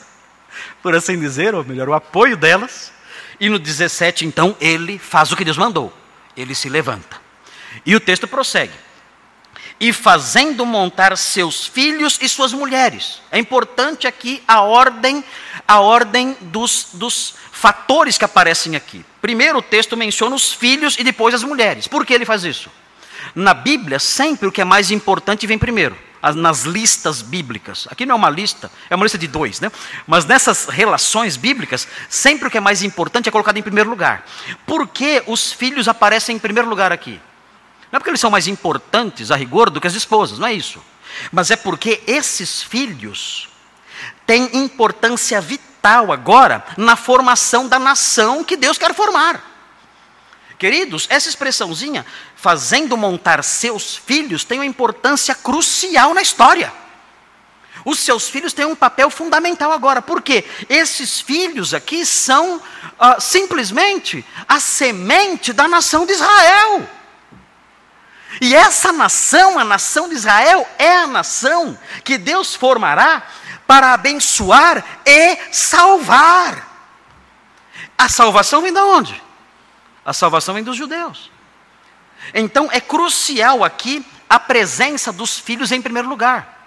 [0.81, 2.91] por assim dizer, ou melhor, o apoio delas.
[3.39, 5.93] E no 17, então, ele faz o que Deus mandou.
[6.35, 7.21] Ele se levanta.
[7.85, 8.73] E o texto prossegue
[9.79, 13.21] e fazendo montar seus filhos e suas mulheres.
[13.31, 15.23] É importante aqui a ordem,
[15.67, 19.05] a ordem dos, dos fatores que aparecem aqui.
[19.21, 21.87] Primeiro o texto menciona os filhos e depois as mulheres.
[21.87, 22.69] Por que ele faz isso?
[23.33, 25.97] Na Bíblia, sempre o que é mais importante vem primeiro.
[26.35, 27.87] Nas listas bíblicas.
[27.89, 29.71] Aqui não é uma lista, é uma lista de dois, né?
[30.05, 34.25] Mas nessas relações bíblicas, sempre o que é mais importante é colocado em primeiro lugar.
[34.65, 37.21] Por que os filhos aparecem em primeiro lugar aqui?
[37.91, 40.53] Não é porque eles são mais importantes, a rigor, do que as esposas, não é
[40.53, 40.81] isso.
[41.31, 43.49] Mas é porque esses filhos
[44.25, 49.41] têm importância vital agora na formação da nação que Deus quer formar.
[50.59, 56.73] Queridos, essa expressãozinha, fazendo montar seus filhos, tem uma importância crucial na história.
[57.85, 64.25] Os seus filhos têm um papel fundamental agora, porque esses filhos aqui são uh, simplesmente
[64.49, 66.89] a semente da nação de Israel.
[68.41, 73.23] E essa nação, a nação de Israel, é a nação que Deus formará
[73.65, 76.67] para abençoar e salvar.
[77.97, 79.28] A salvação vem de onde?
[80.09, 81.29] A salvação vem dos judeus.
[82.33, 86.58] Então é crucial aqui a presença dos filhos em primeiro lugar.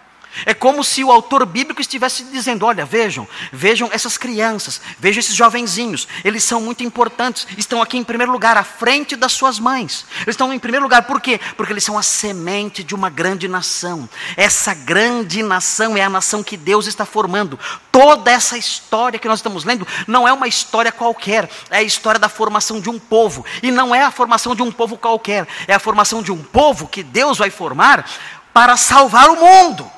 [0.46, 5.34] É como se o autor bíblico estivesse dizendo: olha, vejam, vejam essas crianças, vejam esses
[5.34, 10.06] jovenzinhos, eles são muito importantes, estão aqui em primeiro lugar, à frente das suas mães.
[10.22, 11.38] Eles estão em primeiro lugar, por quê?
[11.56, 14.08] Porque eles são a semente de uma grande nação.
[14.36, 17.58] Essa grande nação é a nação que Deus está formando.
[17.90, 22.18] Toda essa história que nós estamos lendo não é uma história qualquer, é a história
[22.18, 23.44] da formação de um povo.
[23.62, 26.88] E não é a formação de um povo qualquer, é a formação de um povo
[26.88, 28.08] que Deus vai formar
[28.52, 29.90] para salvar o mundo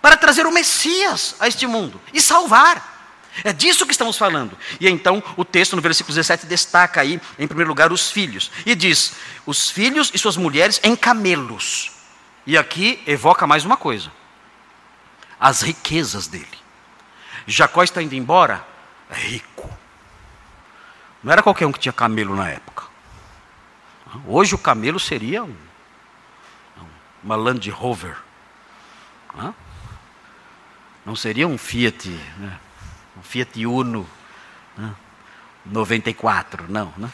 [0.00, 2.96] para trazer o Messias a este mundo e salvar.
[3.44, 4.56] É disso que estamos falando.
[4.80, 8.50] E então o texto no versículo 17 destaca aí, em primeiro lugar, os filhos.
[8.66, 9.14] E diz:
[9.46, 11.92] os filhos e suas mulheres em camelos.
[12.46, 14.10] E aqui evoca mais uma coisa:
[15.38, 16.46] as riquezas dele.
[17.46, 18.66] Jacó está indo embora
[19.10, 19.70] rico.
[21.22, 22.84] Não era qualquer um que tinha camelo na época.
[24.26, 25.56] Hoje o camelo seria um,
[27.22, 28.16] uma Land Rover.
[29.34, 29.67] Não
[31.16, 32.58] seria um Fiat, né?
[33.16, 34.08] um Fiat Uno
[34.76, 34.94] né?
[35.66, 36.92] 94, não.
[36.96, 37.10] Né?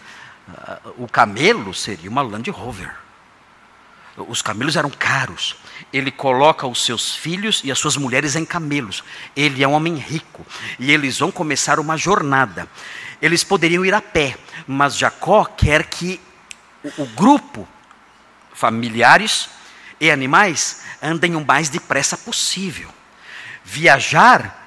[0.96, 2.94] O camelo seria uma Land Rover.
[4.16, 5.56] Os camelos eram caros.
[5.92, 9.02] Ele coloca os seus filhos e as suas mulheres em camelos.
[9.34, 10.46] Ele é um homem rico.
[10.78, 12.68] E eles vão começar uma jornada.
[13.20, 16.20] Eles poderiam ir a pé, mas Jacó quer que
[16.82, 17.66] o, o grupo,
[18.52, 19.48] familiares
[20.00, 22.90] e animais, andem o mais depressa possível.
[23.64, 24.62] Viajar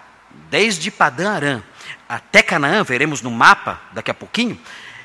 [0.50, 1.64] desde Padã Arã
[2.10, 4.60] até Canaã, veremos no mapa daqui a pouquinho,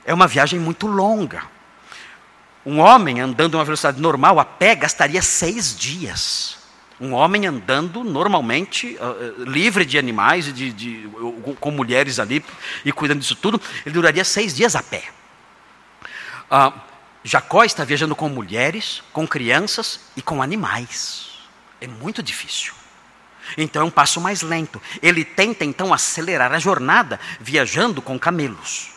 [0.04, 1.42] é uma viagem muito longa.
[2.64, 6.58] Um homem andando a uma velocidade normal a pé gastaria seis dias.
[7.00, 11.10] Um homem andando normalmente, uh, livre de animais, de, de,
[11.58, 12.44] com mulheres ali
[12.84, 15.02] e cuidando disso tudo, ele duraria seis dias a pé.
[16.48, 16.72] Uh,
[17.24, 21.30] Jacó está viajando com mulheres, com crianças e com animais.
[21.80, 22.72] É muito difícil.
[23.56, 24.80] Então é um passo mais lento.
[25.02, 28.90] Ele tenta então acelerar a jornada viajando com camelos.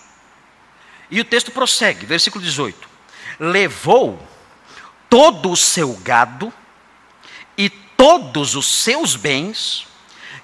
[1.09, 2.95] E o texto prossegue, versículo 18
[3.39, 4.25] levou
[5.09, 6.51] todo o seu gado
[7.57, 9.87] e todos os seus bens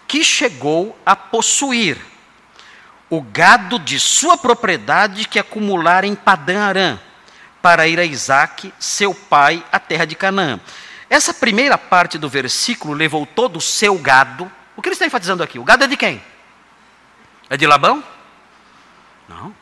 [0.07, 1.97] que chegou a possuir,
[3.09, 6.99] o gado de sua propriedade que acumulara em Padã Arã,
[7.61, 10.59] para ir a Isaac, seu pai, à terra de Canaã.
[11.11, 14.49] Essa primeira parte do versículo levou todo o seu gado.
[14.77, 15.59] O que ele está enfatizando aqui?
[15.59, 16.23] O gado é de quem?
[17.49, 18.01] É de Labão?
[19.27, 19.53] Não.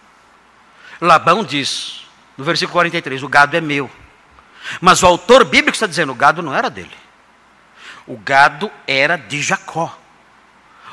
[1.01, 2.05] Labão diz:
[2.37, 3.89] no versículo 43, o gado é meu.
[4.79, 6.95] Mas o autor bíblico está dizendo: o gado não era dele.
[8.05, 9.97] O gado era de Jacó.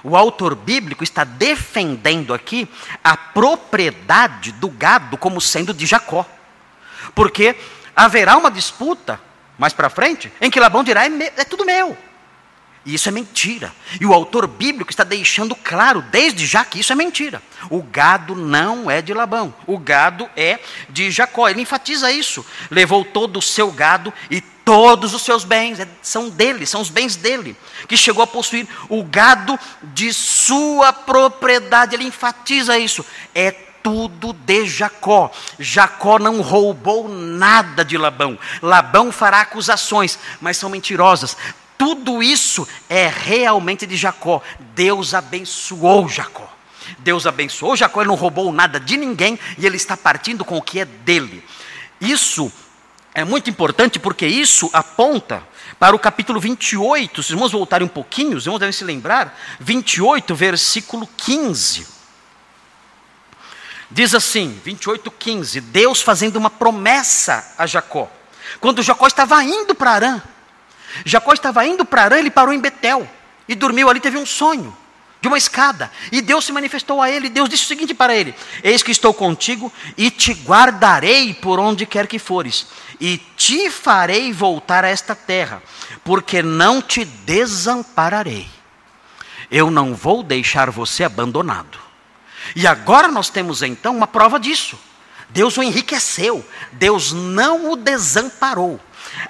[0.02, 2.66] O autor bíblico está defendendo aqui
[3.04, 6.24] a propriedade do gado como sendo de Jacó.
[7.14, 7.54] Porque
[7.94, 9.20] haverá uma disputa
[9.58, 11.96] mais para frente em que Labão dirá: é, é tudo meu.
[12.86, 13.74] E isso é mentira.
[14.00, 17.42] E o autor bíblico está deixando claro, desde já, que isso é mentira.
[17.68, 19.52] O gado não é de Labão.
[19.66, 21.48] O gado é de Jacó.
[21.48, 22.46] Ele enfatiza isso.
[22.70, 25.80] Levou todo o seu gado e todos os seus bens.
[25.80, 27.56] É, são dele, são os bens dele.
[27.88, 31.96] Que chegou a possuir o gado de sua propriedade.
[31.96, 33.04] Ele enfatiza isso.
[33.34, 35.30] É tudo de Jacó.
[35.60, 38.36] Jacó não roubou nada de Labão.
[38.60, 41.36] Labão fará acusações, mas são mentirosas.
[41.78, 44.42] Tudo isso é realmente de Jacó.
[44.74, 46.52] Deus abençoou Jacó.
[46.98, 50.62] Deus abençoou Jacó, ele não roubou nada de ninguém e ele está partindo com o
[50.62, 51.44] que é dele.
[52.00, 52.50] Isso
[53.14, 55.44] é muito importante porque isso aponta
[55.78, 57.22] para o capítulo 28.
[57.22, 59.38] Se vamos voltar um pouquinho, os irmãos devem se lembrar.
[59.60, 61.94] 28, versículo 15.
[63.90, 68.10] Diz assim, 28, 15: Deus fazendo uma promessa a Jacó.
[68.60, 70.22] Quando Jacó estava indo para Arã,
[71.04, 73.08] Jacó estava indo para Arã, ele parou em Betel
[73.48, 74.76] e dormiu ali, teve um sonho
[75.20, 75.90] de uma escada.
[76.10, 77.28] E Deus se manifestou a ele.
[77.28, 81.86] Deus disse o seguinte para ele: Eis que estou contigo e te guardarei por onde
[81.86, 82.66] quer que fores,
[83.00, 85.62] e te farei voltar a esta terra,
[86.04, 88.48] porque não te desampararei.
[89.50, 91.85] Eu não vou deixar você abandonado.
[92.54, 94.78] E agora nós temos então uma prova disso.
[95.28, 98.80] Deus o enriqueceu, Deus não o desamparou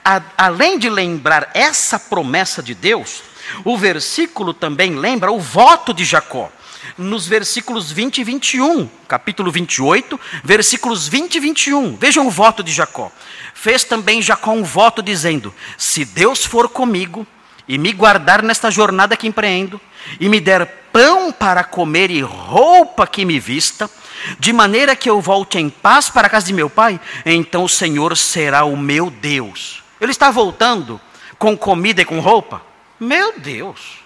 [0.04, 3.22] a, além de lembrar essa promessa de Deus,
[3.64, 6.50] o versículo também lembra o voto de Jacó.
[6.96, 11.96] Nos versículos 20 e 21, capítulo 28, versículos 20 e 21.
[11.96, 13.10] Vejam o voto de Jacó.
[13.54, 17.26] Fez também Jacó um voto dizendo: Se Deus for comigo
[17.66, 19.80] e me guardar nesta jornada que empreendo,
[20.20, 23.90] e me der pão para comer e roupa que me vista,
[24.38, 27.68] de maneira que eu volte em paz para a casa de meu pai, então o
[27.68, 29.82] Senhor será o meu Deus.
[30.00, 30.98] Ele está voltando
[31.38, 32.62] com comida e com roupa?
[32.98, 33.98] Meu Deus!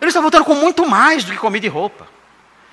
[0.00, 2.08] Ele está voltando com muito mais do que comida e roupa.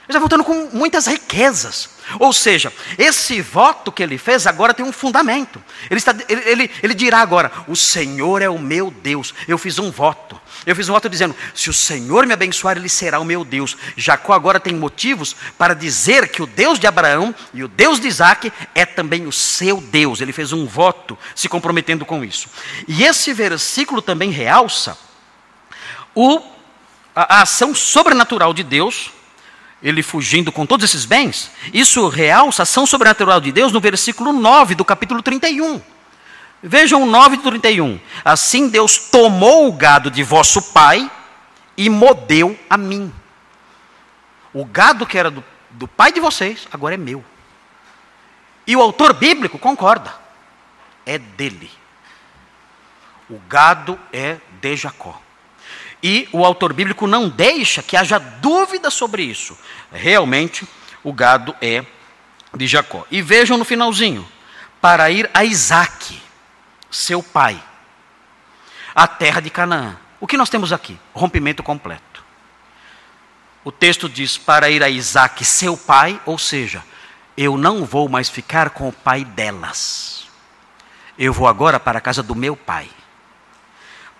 [0.07, 1.89] Ele está voltando com muitas riquezas.
[2.19, 5.61] Ou seja, esse voto que ele fez agora tem um fundamento.
[5.89, 9.33] Ele, está, ele, ele, ele dirá agora: O Senhor é o meu Deus.
[9.47, 10.39] Eu fiz um voto.
[10.63, 13.75] Eu fiz um voto dizendo: Se o Senhor me abençoar, Ele será o meu Deus.
[13.97, 18.07] Jacó agora tem motivos para dizer que o Deus de Abraão e o Deus de
[18.07, 20.21] Isaac é também o seu Deus.
[20.21, 22.47] Ele fez um voto se comprometendo com isso.
[22.87, 24.95] E esse versículo também realça
[26.13, 26.39] o,
[27.15, 29.11] a, a ação sobrenatural de Deus
[29.81, 34.31] ele fugindo com todos esses bens, isso realça a ação sobrenatural de Deus no versículo
[34.33, 35.81] 9 do capítulo 31.
[36.63, 37.99] Vejam o 9 de 31.
[38.23, 41.09] Assim Deus tomou o gado de vosso pai
[41.77, 43.13] e modeu a mim.
[44.53, 47.23] O gado que era do, do pai de vocês, agora é meu.
[48.65, 50.13] E o autor bíblico concorda.
[51.05, 51.69] É dele.
[53.29, 55.21] O gado é de Jacó.
[56.01, 59.57] E o autor bíblico não deixa que haja dúvida sobre isso.
[59.91, 60.67] Realmente,
[61.03, 61.85] o gado é
[62.53, 63.05] de Jacó.
[63.09, 64.27] E vejam no finalzinho:
[64.81, 66.21] para ir a Isaac,
[66.91, 67.61] seu pai,
[68.93, 69.97] a terra de Canaã.
[70.19, 70.99] O que nós temos aqui?
[71.13, 72.23] Rompimento completo.
[73.63, 76.83] O texto diz: para ir a Isaac, seu pai, ou seja,
[77.35, 80.27] eu não vou mais ficar com o pai delas.
[81.17, 82.89] Eu vou agora para a casa do meu pai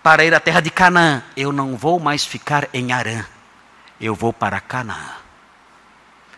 [0.06, 1.20] para ir à terra de Canaã.
[1.36, 3.26] Eu não vou mais ficar em Arã.
[4.00, 5.16] Eu vou para Canaã.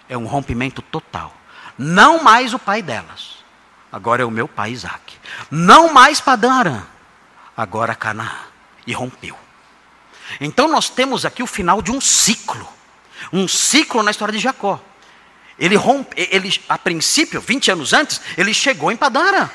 [0.09, 1.37] É um rompimento total.
[1.77, 3.45] Não mais o pai delas.
[3.93, 5.19] Agora é o meu pai Isaac.
[5.51, 6.83] Não mais Padã Arã.
[7.55, 8.39] Agora Canaã.
[8.87, 9.37] E rompeu.
[10.41, 12.67] Então nós temos aqui o final de um ciclo.
[13.31, 14.81] Um ciclo na história de Jacó.
[15.59, 19.51] Ele rompe, ele, a princípio, 20 anos antes, ele chegou em Padã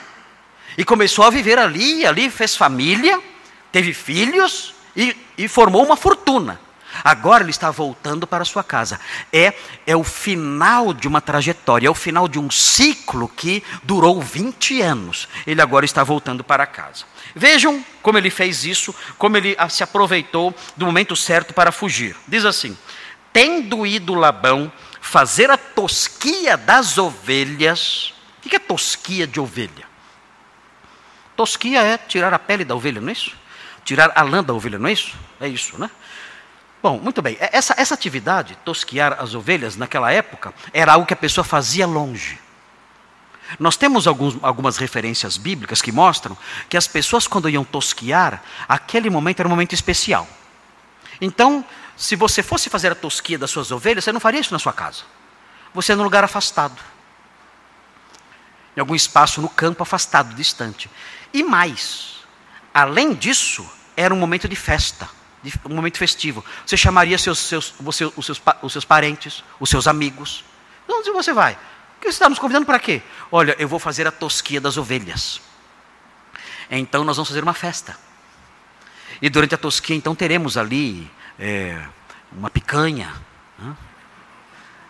[0.78, 3.33] E começou a viver ali, ali fez família
[3.74, 6.62] teve filhos e, e formou uma fortuna.
[7.04, 9.00] Agora ele está voltando para sua casa.
[9.32, 9.54] É,
[9.88, 14.80] é o final de uma trajetória, é o final de um ciclo que durou 20
[14.80, 15.28] anos.
[15.48, 17.06] Ele agora está voltando para casa.
[17.34, 22.16] Vejam como ele fez isso, como ele se aproveitou do momento certo para fugir.
[22.28, 22.78] Diz assim:
[23.34, 28.14] Tendo ido Labão fazer a tosquia das ovelhas.
[28.46, 29.88] O que é tosquia de ovelha?
[31.36, 33.36] Tosquia é tirar a pele da ovelha, não é isso?
[33.84, 35.15] Tirar a lã da ovelha, não é isso?
[35.39, 35.89] É isso, né?
[36.82, 37.38] Bom, muito bem.
[37.39, 41.88] É, essa, essa atividade, tosquiar as ovelhas, naquela época, era algo que a pessoa fazia
[41.88, 42.39] longe.
[43.60, 49.10] Nós temos alguns, algumas referências bíblicas que mostram que as pessoas, quando iam tosquiar, aquele
[49.10, 50.28] momento era um momento especial.
[51.22, 51.63] Então,
[51.96, 54.74] se você fosse fazer a tosquia das suas ovelhas, você não faria isso na sua
[54.74, 55.04] casa.
[55.74, 56.82] Você é num lugar afastado.
[58.76, 60.89] Em algum espaço no campo afastado, distante.
[61.34, 62.23] E mais,
[62.74, 65.10] Além disso, era um momento de festa,
[65.66, 66.44] um momento festivo.
[66.66, 70.44] Você chamaria seus, seus, você, os, seus, os seus parentes, os seus amigos.
[70.88, 71.58] Onde você vai?
[72.02, 73.02] você está nos convidando para quê?
[73.32, 75.42] Olha, eu vou fazer a tosquia das ovelhas.
[76.70, 77.98] Então nós vamos fazer uma festa.
[79.22, 81.10] E durante a tosquia, então, teremos ali
[81.40, 81.82] é,
[82.32, 83.14] uma picanha.
[83.58, 83.76] Né?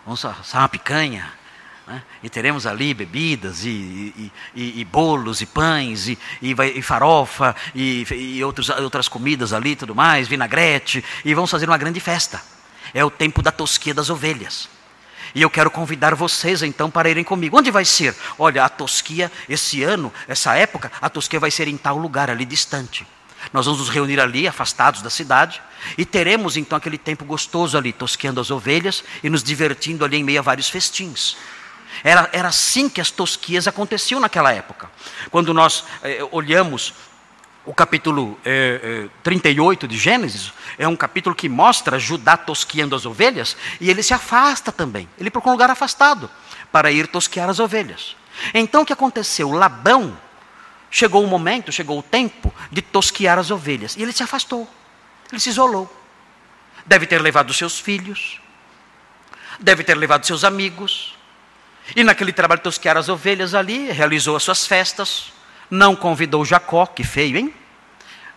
[0.06, 1.32] Vamos assar uma picanha
[1.86, 2.02] né?
[2.22, 8.69] E teremos ali bebidas, e, e, e, e bolos, e pães, e, farofa, e, outros,
[8.69, 12.41] outras comidas ali tudo mais, vinagrete, e vamos fazer uma grande festa.
[12.93, 14.69] É o tempo da tosquia das ovelhas.
[15.36, 17.58] E eu quero convidar vocês então para irem comigo.
[17.58, 18.15] Onde vai ser?
[18.38, 22.46] Olha, a tosquia, esse ano, essa época, a tosquia vai ser em tal lugar, ali
[22.46, 23.06] distante.
[23.52, 25.62] Nós vamos nos reunir ali, afastados da cidade,
[25.98, 30.24] e teremos então aquele tempo gostoso ali, tosqueando as ovelhas e nos divertindo ali em
[30.24, 31.36] meio a vários festins.
[32.03, 34.91] Era, era assim que as tosquias aconteciam naquela época.
[35.31, 36.93] Quando nós eh, olhamos
[37.65, 43.05] o capítulo eh, eh, 38 de Gênesis, é um capítulo que mostra Judá tosquiando as
[43.05, 45.07] ovelhas, e ele se afasta também.
[45.17, 46.29] Ele procura um lugar afastado
[46.71, 48.17] para ir tosquear as ovelhas.
[48.53, 49.51] Então o que aconteceu?
[49.51, 50.17] Labão
[50.91, 54.69] chegou o momento, chegou o tempo de tosquear as ovelhas, e ele se afastou,
[55.31, 55.91] ele se isolou.
[56.85, 58.41] Deve ter levado seus filhos,
[59.57, 61.15] deve ter levado seus amigos,
[61.96, 65.34] e naquele trabalho de tosquear as ovelhas ali, realizou as suas festas,
[65.69, 67.54] não convidou Jacó, que feio, hein?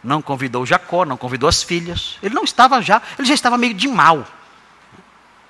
[0.03, 2.19] Não convidou Jacó, não convidou as filhas.
[2.23, 4.27] Ele não estava já, ele já estava meio de mal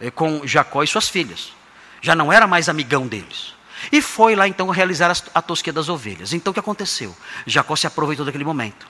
[0.01, 1.53] eh, com Jacó e suas filhas.
[2.01, 3.55] Já não era mais amigão deles.
[3.91, 6.33] E foi lá então realizar a tosquia das ovelhas.
[6.33, 7.15] Então o que aconteceu?
[7.47, 8.87] Jacó se aproveitou daquele momento.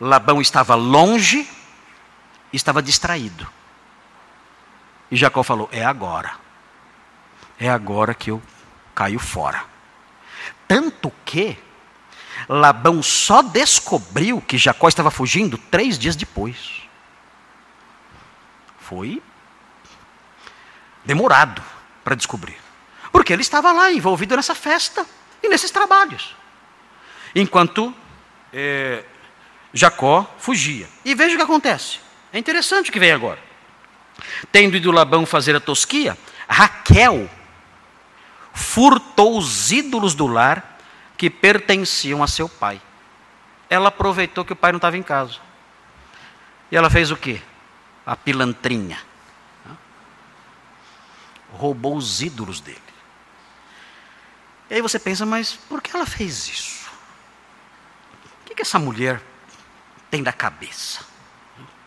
[0.00, 1.48] Labão estava longe,
[2.52, 3.46] estava distraído.
[5.10, 6.49] E Jacó falou: É agora
[7.60, 8.42] é agora que eu
[8.94, 9.62] caio fora.
[10.66, 11.58] Tanto que
[12.48, 16.82] Labão só descobriu que Jacó estava fugindo três dias depois.
[18.80, 19.22] Foi
[21.04, 21.62] demorado
[22.02, 22.56] para descobrir.
[23.12, 25.04] Porque ele estava lá envolvido nessa festa
[25.42, 26.34] e nesses trabalhos.
[27.34, 27.94] Enquanto
[28.52, 29.04] é,
[29.72, 30.88] Jacó fugia.
[31.04, 32.00] E veja o que acontece.
[32.32, 33.38] É interessante o que vem agora.
[34.50, 36.16] Tendo ido Labão fazer a tosquia,
[36.48, 37.28] Raquel
[38.60, 40.78] furtou os ídolos do lar
[41.16, 42.80] que pertenciam a seu pai.
[43.68, 45.38] Ela aproveitou que o pai não estava em casa.
[46.70, 47.40] E ela fez o quê?
[48.06, 48.98] A pilantrinha.
[51.52, 52.78] Roubou os ídolos dele.
[54.68, 56.80] E aí você pensa, mas por que ela fez isso?
[58.60, 59.22] que essa mulher
[60.10, 61.00] tem da cabeça?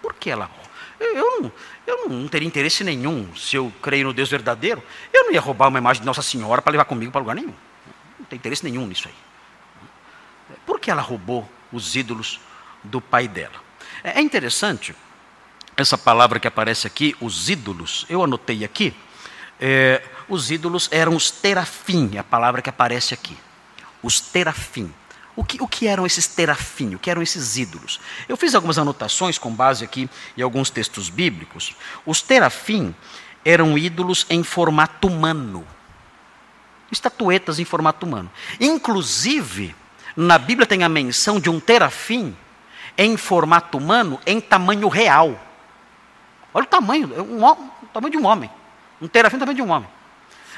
[0.02, 0.50] Por que ela
[1.06, 1.52] eu não,
[1.86, 5.68] eu não teria interesse nenhum, se eu creio no Deus verdadeiro, eu não ia roubar
[5.68, 7.54] uma imagem de Nossa Senhora para levar comigo para lugar nenhum.
[8.20, 9.14] Não tem interesse nenhum nisso aí.
[10.66, 12.40] Por que ela roubou os ídolos
[12.84, 13.62] do pai dela?
[14.04, 14.96] É interessante
[15.76, 18.94] essa palavra que aparece aqui, os ídolos, eu anotei aqui,
[19.60, 23.38] é, os ídolos eram os terafim, é a palavra que aparece aqui.
[24.02, 24.94] Os terafim.
[25.36, 26.94] O que, o que eram esses terafim?
[26.94, 28.00] O que eram esses ídolos?
[28.30, 31.76] Eu fiz algumas anotações com base aqui em alguns textos bíblicos.
[32.06, 32.94] Os terafim
[33.44, 35.66] eram ídolos em formato humano.
[36.92, 38.32] Estatuetas em formato humano.
[38.60, 39.76] Inclusive,
[40.16, 42.36] na Bíblia tem a menção de um terafim
[42.96, 45.40] em formato humano em tamanho real.
[46.54, 48.52] Olha o tamanho, é um, o tamanho de um homem.
[49.02, 49.90] Um terafim tamanho de um homem.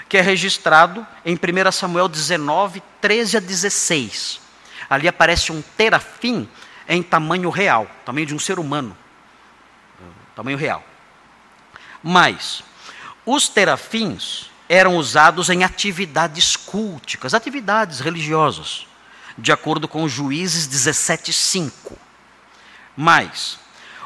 [0.10, 4.45] Que é registrado em 1 Samuel 19, 13 a 16.
[4.90, 6.50] Ali aparece um terafim
[6.88, 8.96] em tamanho real, tamanho de um ser humano.
[10.36, 10.84] Tamanho real.
[12.04, 12.64] Mas,
[13.26, 18.86] os terafins eram usados em atividades culticas, atividades religiosas,
[19.38, 21.98] de acordo com Juízes 17:5.
[22.96, 23.60] Mas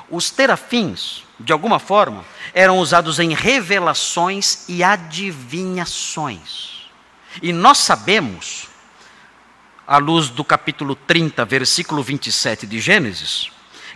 [0.09, 6.89] os terafins, de alguma forma, eram usados em revelações e adivinhações.
[7.41, 8.68] E nós sabemos,
[9.89, 13.49] à luz do capítulo 30, versículo 27 de Gênesis,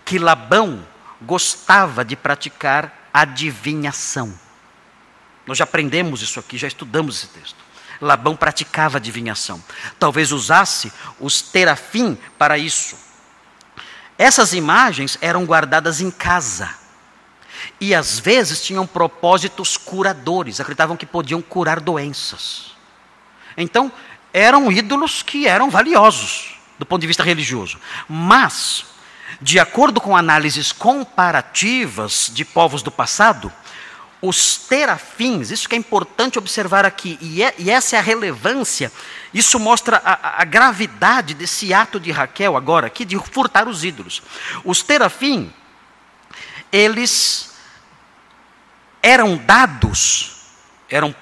[0.03, 0.83] que Labão
[1.21, 4.33] gostava de praticar adivinhação.
[5.45, 7.57] Nós já aprendemos isso aqui, já estudamos esse texto.
[8.01, 9.63] Labão praticava adivinhação.
[9.99, 12.97] Talvez usasse os terafim para isso.
[14.17, 16.73] Essas imagens eram guardadas em casa.
[17.79, 22.73] E às vezes tinham propósitos curadores, acreditavam que podiam curar doenças.
[23.55, 23.91] Então,
[24.33, 27.79] eram ídolos que eram valiosos do ponto de vista religioso.
[28.07, 28.85] Mas,
[29.41, 33.51] de acordo com análises comparativas de povos do passado,
[34.21, 38.91] os terafins, isso que é importante observar aqui, e, é, e essa é a relevância,
[39.33, 44.21] isso mostra a, a, gravidade desse ato de Raquel agora aqui, de furtar os ídolos.
[44.63, 45.51] Os terafim,
[46.71, 47.53] eles
[49.01, 50.37] eram dados,
[50.89, 51.13] eram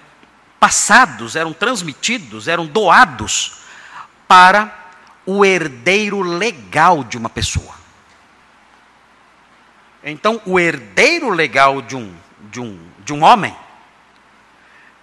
[0.61, 3.63] passados, eram transmitidos, eram doados
[4.27, 4.71] para
[5.25, 7.73] o herdeiro legal de uma pessoa.
[10.03, 12.15] Então, o herdeiro legal de um,
[12.51, 13.55] de um de um homem,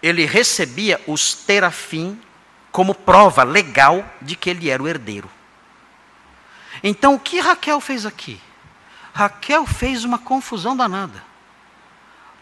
[0.02, 2.20] ele recebia os terafim
[2.70, 5.28] como prova legal de que ele era o herdeiro.
[6.82, 8.40] Então, o que Raquel fez aqui?
[9.12, 11.22] Raquel fez uma confusão danada,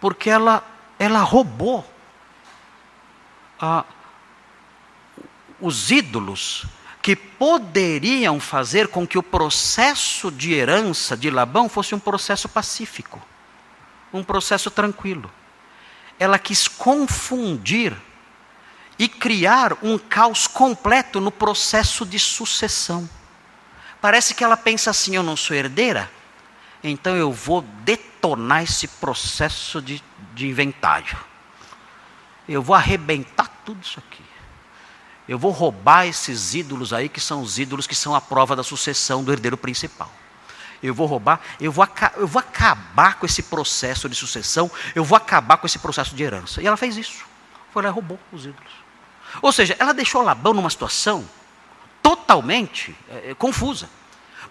[0.01, 0.63] porque ela,
[0.99, 1.96] ela roubou
[5.61, 6.67] os ídolos
[7.03, 13.21] que poderiam fazer com que o processo de herança de Labão fosse um processo pacífico,
[14.13, 15.31] um processo tranquilo
[16.19, 17.95] ela quis confundir
[18.99, 23.09] e criar um caos completo no processo de sucessão.
[24.01, 26.11] Parece que ela pensa assim: eu não sou herdeira,
[26.83, 30.03] então eu vou detonar esse processo de,
[30.35, 31.17] de inventário.
[32.49, 34.25] Eu vou arrebentar tudo isso aqui.
[35.29, 38.63] Eu vou roubar esses ídolos aí, que são os ídolos que são a prova da
[38.63, 40.11] sucessão do herdeiro principal
[40.83, 41.87] eu vou roubar, eu vou,
[42.17, 46.23] eu vou acabar com esse processo de sucessão, eu vou acabar com esse processo de
[46.23, 46.63] herança.
[46.63, 47.25] E ela fez isso.
[47.73, 48.73] Foi lá e roubou os ídolos.
[49.43, 51.29] Ou seja, ela deixou Labão numa situação
[52.03, 53.89] totalmente é, confusa.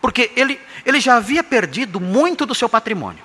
[0.02, 3.24] Porque ele, ele já havia perdido muito do seu patrimônio.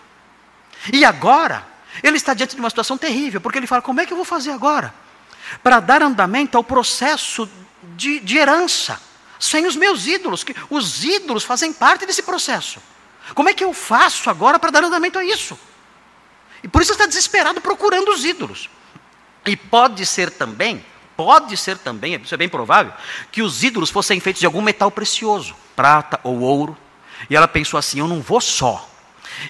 [0.93, 1.66] E agora,
[2.03, 4.24] ele está diante de uma situação terrível, porque ele fala: como é que eu vou
[4.24, 4.95] fazer agora?
[5.62, 7.49] Para dar andamento ao processo
[7.97, 9.01] de, de herança
[9.41, 12.78] sem os meus ídolos, que os ídolos fazem parte desse processo.
[13.34, 15.59] Como é que eu faço agora para dar andamento a isso?
[16.62, 18.68] E por isso está desesperado procurando os ídolos.
[19.47, 20.84] E pode ser também,
[21.16, 22.93] pode ser também, isso é bem provável,
[23.32, 26.76] que os ídolos fossem feitos de algum metal precioso, prata ou ouro.
[27.30, 28.89] E ela pensou assim: eu não vou só,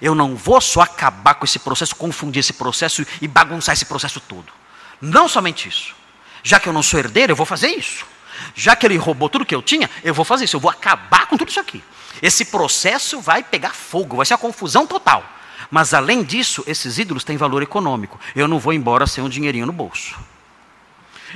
[0.01, 4.21] eu não vou só acabar com esse processo, confundir esse processo e bagunçar esse processo
[4.21, 4.53] todo.
[5.01, 5.95] Não somente isso.
[6.43, 8.07] Já que eu não sou herdeiro, eu vou fazer isso.
[8.55, 11.27] Já que ele roubou tudo que eu tinha, eu vou fazer isso, eu vou acabar
[11.27, 11.83] com tudo isso aqui.
[12.23, 15.25] Esse processo vai pegar fogo, vai ser uma confusão total.
[15.71, 18.19] Mas além disso, esses ídolos têm valor econômico.
[18.35, 20.19] Eu não vou embora sem um dinheirinho no bolso.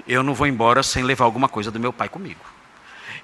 [0.09, 2.41] Eu não vou embora sem levar alguma coisa do meu pai comigo.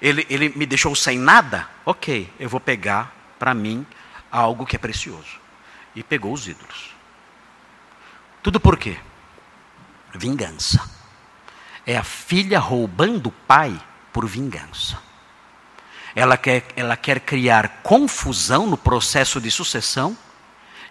[0.01, 1.67] Ele, ele me deixou sem nada?
[1.85, 3.85] Ok, eu vou pegar para mim
[4.31, 5.39] algo que é precioso.
[5.95, 6.95] E pegou os ídolos.
[8.41, 8.97] Tudo por quê?
[10.13, 11.01] Vingança
[11.85, 13.79] é a filha roubando o pai
[14.13, 14.97] por vingança.
[16.15, 20.17] ela quer, ela quer criar confusão no processo de sucessão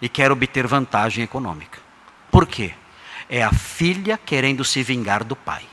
[0.01, 1.79] e quer obter vantagem econômica.
[2.31, 2.73] Por quê?
[3.29, 5.63] É a filha querendo se vingar do pai,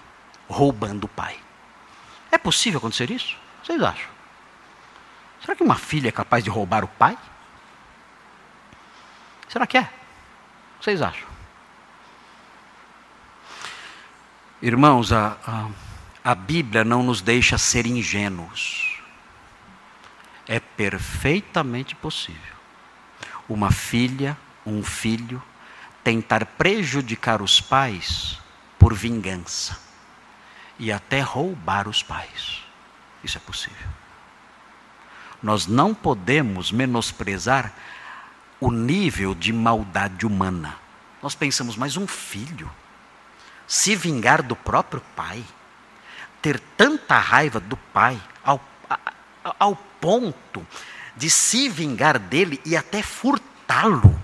[0.46, 1.36] roubando o pai.
[2.30, 3.36] É possível acontecer isso?
[3.64, 4.08] Vocês acham?
[5.40, 7.16] Será que uma filha é capaz de roubar o pai?
[9.48, 9.90] Será que é?
[10.80, 11.28] Vocês acham?
[14.60, 15.68] Irmãos, a, a,
[16.24, 19.00] a Bíblia não nos deixa ser ingênuos.
[20.46, 22.58] É perfeitamente possível
[23.48, 24.36] uma filha,
[24.66, 25.42] um filho,
[26.04, 28.38] tentar prejudicar os pais
[28.78, 29.78] por vingança
[30.78, 32.62] e até roubar os pais.
[33.24, 33.88] Isso é possível.
[35.42, 37.72] Nós não podemos menosprezar
[38.60, 40.76] o nível de maldade humana.
[41.22, 42.70] Nós pensamos, mas um filho
[43.66, 45.44] se vingar do próprio pai,
[46.40, 48.60] ter tanta raiva do pai ao,
[49.58, 50.66] ao ponto
[51.14, 54.18] de se vingar dele e até furtá-lo.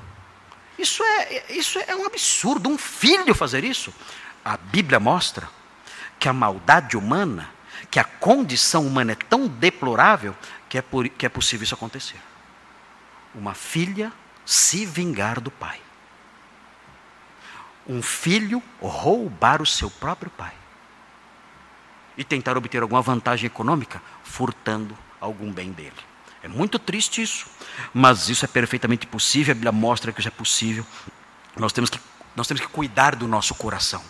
[0.78, 3.93] Isso é, isso é um absurdo, um filho fazer isso.
[4.45, 5.49] A Bíblia mostra
[6.18, 7.51] que a maldade humana,
[7.91, 10.35] que a condição humana é tão deplorável
[10.68, 12.20] que é, por, que é possível isso acontecer.
[13.35, 14.12] Uma filha
[14.45, 15.80] se vingar do pai.
[17.86, 20.53] Um filho roubar o seu próprio pai.
[22.16, 25.92] E tentar obter alguma vantagem econômica furtando algum bem dele.
[26.42, 27.47] É muito triste isso,
[27.92, 30.86] mas isso é perfeitamente possível, a Bíblia mostra que isso é possível.
[31.57, 31.99] Nós temos que,
[32.36, 34.03] nós temos que cuidar do nosso coração.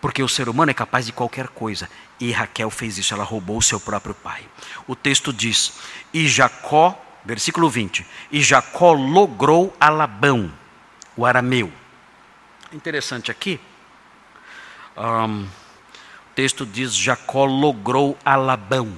[0.00, 1.88] Porque o ser humano é capaz de qualquer coisa.
[2.20, 4.46] E Raquel fez isso, ela roubou o seu próprio pai.
[4.86, 5.72] O texto diz:
[6.12, 8.06] E Jacó versículo 20.
[8.32, 10.50] E Jacó logrou a Labão,
[11.14, 11.70] o arameu.
[12.72, 13.60] Interessante aqui.
[14.96, 18.96] Um, o texto diz: Jacó logrou a Labão.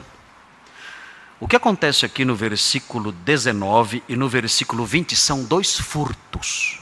[1.40, 6.78] O que acontece aqui no versículo 19 e no versículo 20 são dois furtos.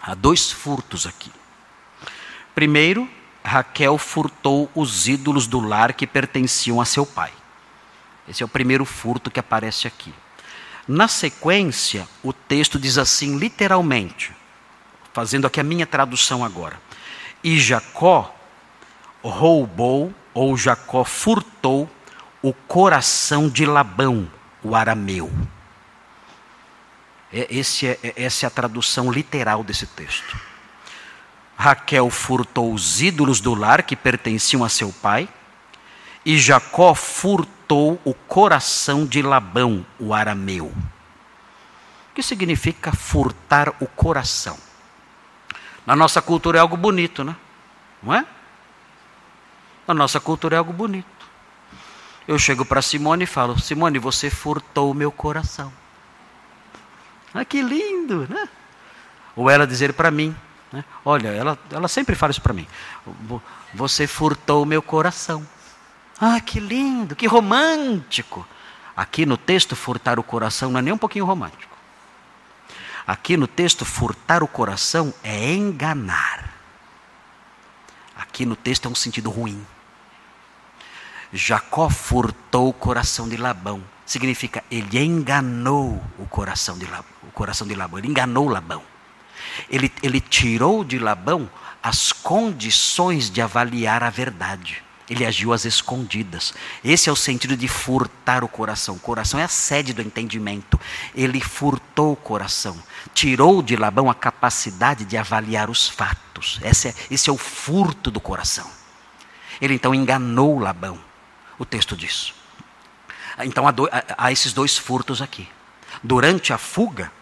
[0.00, 1.32] Há dois furtos aqui.
[2.54, 3.10] Primeiro,
[3.42, 7.32] Raquel furtou os ídolos do lar que pertenciam a seu pai.
[8.28, 10.14] Esse é o primeiro furto que aparece aqui.
[10.86, 14.32] Na sequência, o texto diz assim, literalmente,
[15.12, 16.78] fazendo aqui a minha tradução agora.
[17.42, 18.34] E Jacó
[19.22, 21.90] roubou, ou Jacó furtou,
[22.42, 24.30] o coração de Labão,
[24.62, 25.32] o arameu.
[27.32, 30.38] Esse é, essa é a tradução literal desse texto.
[31.56, 35.28] Raquel furtou os ídolos do lar que pertenciam a seu pai,
[36.26, 40.66] e Jacó furtou o coração de Labão, o arameu.
[40.66, 44.58] O que significa furtar o coração?
[45.86, 47.34] Na nossa cultura é algo bonito, né?
[48.02, 48.26] Não é?
[49.86, 51.06] Na nossa cultura é algo bonito.
[52.26, 55.72] Eu chego para Simone e falo: Simone, você furtou o meu coração.
[57.32, 58.48] Ah, que lindo, né?
[59.34, 60.34] Ou ela dizer para mim:
[60.74, 60.84] né?
[61.04, 62.66] Olha, ela, ela sempre fala isso para mim:
[63.74, 65.46] Você furtou o meu coração.
[66.20, 68.46] Ah, que lindo, que romântico.
[68.96, 71.74] Aqui no texto, furtar o coração não é nem um pouquinho romântico.
[73.06, 76.54] Aqui no texto, furtar o coração é enganar.
[78.16, 79.64] Aqui no texto é um sentido ruim.
[81.32, 83.82] Jacó furtou o coração de Labão.
[84.06, 87.12] Significa, ele enganou o coração de Labão.
[87.24, 87.98] O coração de Labão.
[87.98, 88.82] Ele enganou Labão.
[89.68, 91.50] Ele, ele tirou de Labão
[91.82, 94.82] as condições de avaliar a verdade.
[95.08, 96.54] Ele agiu às escondidas.
[96.82, 98.94] Esse é o sentido de furtar o coração.
[98.94, 100.80] O coração é a sede do entendimento.
[101.14, 102.82] Ele furtou o coração.
[103.12, 106.58] Tirou de Labão a capacidade de avaliar os fatos.
[106.62, 108.70] Esse é, esse é o furto do coração.
[109.60, 110.98] Ele então enganou Labão.
[111.58, 112.32] O texto diz.
[113.40, 115.46] Então há, do, há esses dois furtos aqui.
[116.02, 117.12] Durante a fuga,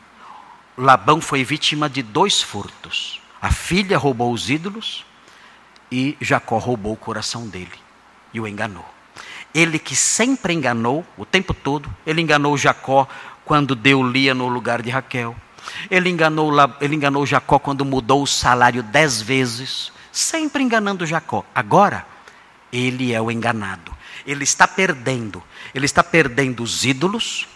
[0.76, 3.20] Labão foi vítima de dois furtos.
[3.41, 5.05] A filha roubou os ídolos
[5.93, 7.78] e Jacó roubou o coração dele
[8.32, 8.84] e o enganou.
[9.55, 13.07] Ele que sempre enganou, o tempo todo, ele enganou Jacó
[13.45, 15.36] quando deu Lia no lugar de Raquel.
[15.90, 21.45] Ele enganou, ele enganou Jacó quando mudou o salário dez vezes, sempre enganando Jacó.
[21.55, 22.07] Agora,
[22.72, 23.93] ele é o enganado.
[24.26, 25.43] Ele está perdendo.
[25.74, 27.47] Ele está perdendo os ídolos,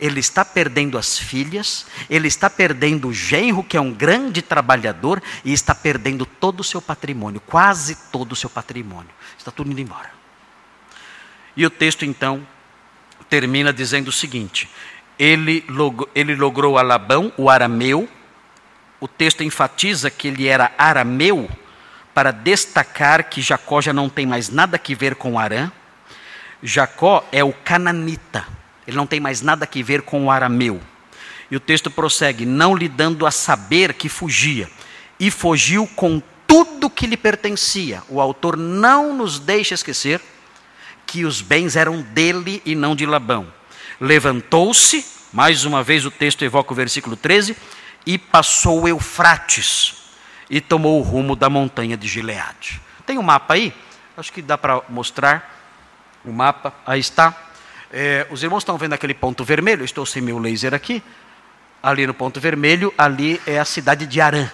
[0.00, 5.22] ele está perdendo as filhas, ele está perdendo o genro, que é um grande trabalhador,
[5.44, 9.10] e está perdendo todo o seu patrimônio, quase todo o seu patrimônio.
[9.38, 10.10] Está tudo indo embora.
[11.56, 12.46] E o texto então
[13.30, 14.68] termina dizendo o seguinte:
[15.18, 18.08] ele, log ele logrou a Labão, o arameu.
[18.98, 21.50] O texto enfatiza que ele era arameu,
[22.14, 25.70] para destacar que Jacó já não tem mais nada que ver com Arã.
[26.62, 28.46] Jacó é o cananita.
[28.86, 30.80] Ele não tem mais nada que ver com o arameu.
[31.50, 34.70] E o texto prossegue: não lhe dando a saber que fugia,
[35.18, 38.02] e fugiu com tudo que lhe pertencia.
[38.08, 40.20] O autor não nos deixa esquecer
[41.06, 43.52] que os bens eram dele e não de Labão.
[44.00, 47.56] Levantou-se, mais uma vez o texto evoca o versículo 13,
[48.04, 50.06] e passou o Eufrates
[50.48, 52.80] e tomou o rumo da montanha de Gileade.
[53.04, 53.72] Tem um mapa aí?
[54.16, 55.54] Acho que dá para mostrar
[56.24, 56.72] o mapa.
[56.86, 57.34] Aí está.
[57.92, 59.82] É, os irmãos estão vendo aquele ponto vermelho?
[59.82, 61.02] Eu estou sem meu laser aqui.
[61.82, 64.50] Ali no ponto vermelho, ali é a cidade de Arã.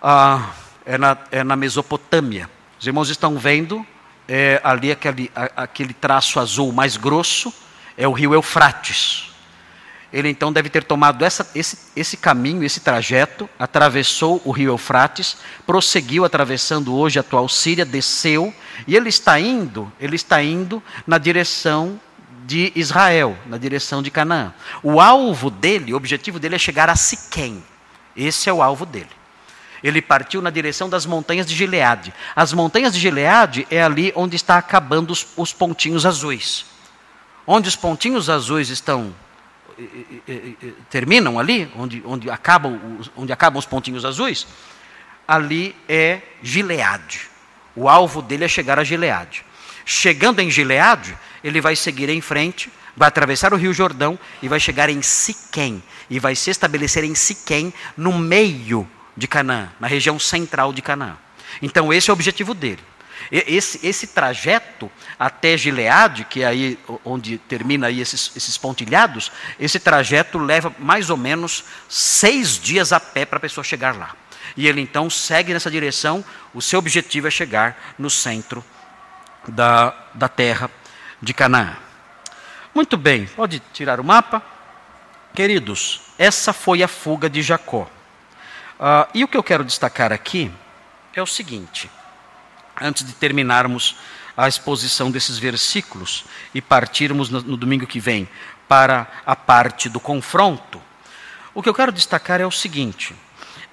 [0.00, 0.50] Ah,
[0.84, 2.48] é, na, é na Mesopotâmia.
[2.78, 3.84] Os irmãos estão vendo
[4.28, 7.52] é, ali aquele, aquele traço azul mais grosso,
[7.96, 9.25] é o rio Eufrates.
[10.12, 15.36] Ele então deve ter tomado essa, esse, esse caminho, esse trajeto, atravessou o rio Eufrates,
[15.66, 18.54] prosseguiu atravessando hoje a atual Síria, desceu,
[18.86, 22.00] e ele está indo, ele está indo na direção
[22.46, 24.54] de Israel, na direção de Canaã.
[24.82, 27.62] O alvo dele, o objetivo dele é chegar a Siquém.
[28.16, 29.10] Esse é o alvo dele.
[29.82, 32.14] Ele partiu na direção das montanhas de Gileade.
[32.34, 36.64] As montanhas de Gileade é ali onde está acabando os, os pontinhos azuis.
[37.46, 39.14] Onde os pontinhos azuis estão
[40.90, 42.80] terminam ali, onde, onde, acabam,
[43.16, 44.46] onde acabam os pontinhos azuis,
[45.26, 47.28] ali é Gileade.
[47.74, 49.44] O alvo dele é chegar a Gileade.
[49.84, 54.58] Chegando em Gileade, ele vai seguir em frente, vai atravessar o Rio Jordão e vai
[54.58, 55.82] chegar em Siquém.
[56.08, 61.16] E vai se estabelecer em Siquém, no meio de Canaã, na região central de Canaã.
[61.60, 62.82] Então, esse é o objetivo dele.
[63.30, 69.80] Esse, esse trajeto até Gileade, que é aí onde termina aí esses, esses pontilhados, esse
[69.80, 74.14] trajeto leva mais ou menos seis dias a pé para a pessoa chegar lá.
[74.56, 76.24] E ele então segue nessa direção,
[76.54, 78.64] o seu objetivo é chegar no centro
[79.48, 80.70] da, da terra
[81.20, 81.76] de Canaã.
[82.74, 84.42] Muito bem, pode tirar o mapa.
[85.34, 87.90] Queridos, essa foi a fuga de Jacó.
[88.78, 90.52] Uh, e o que eu quero destacar aqui
[91.14, 91.90] é o seguinte:
[92.80, 93.96] antes de terminarmos
[94.36, 96.24] a exposição desses versículos
[96.54, 98.28] e partirmos no, no domingo que vem
[98.68, 100.80] para a parte do confronto,
[101.54, 103.14] o que eu quero destacar é o seguinte: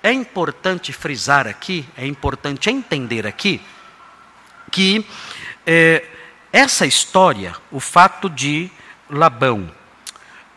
[0.02, 3.62] é importante frisar aqui, é importante entender aqui,
[4.72, 5.06] que
[5.66, 6.06] é,
[6.52, 8.72] essa história, o fato de
[9.10, 9.70] Labão,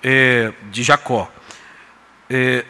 [0.03, 1.31] é, de Jacó,
[2.29, 2.65] é,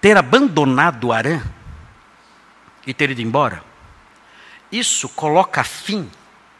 [0.00, 1.42] ter abandonado Arã
[2.86, 3.62] e ter ido embora,
[4.70, 6.10] isso coloca fim,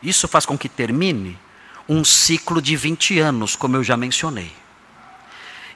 [0.03, 1.39] isso faz com que termine
[1.89, 4.53] um ciclo de 20 anos, como eu já mencionei.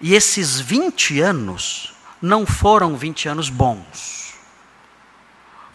[0.01, 4.35] E esses 20 anos não foram 20 anos bons.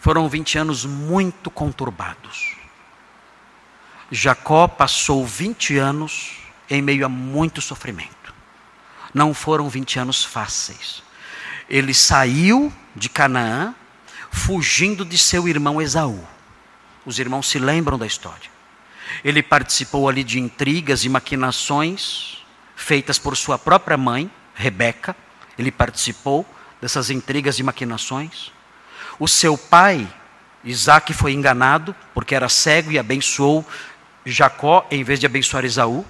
[0.00, 2.56] Foram 20 anos muito conturbados.
[4.10, 6.38] Jacó passou 20 anos
[6.68, 8.34] em meio a muito sofrimento.
[9.12, 11.02] Não foram 20 anos fáceis.
[11.68, 13.74] Ele saiu de Canaã
[14.30, 16.26] fugindo de seu irmão Esaú.
[17.04, 18.50] Os irmãos se lembram da história.
[19.24, 22.38] Ele participou ali de intrigas e maquinações
[22.76, 25.16] feitas por sua própria mãe, Rebeca.
[25.58, 26.46] Ele participou
[26.80, 28.52] dessas intrigas e maquinações.
[29.18, 30.08] O seu pai,
[30.64, 33.66] Isaac, foi enganado porque era cego e abençoou
[34.24, 36.04] Jacó em vez de abençoar Esaú.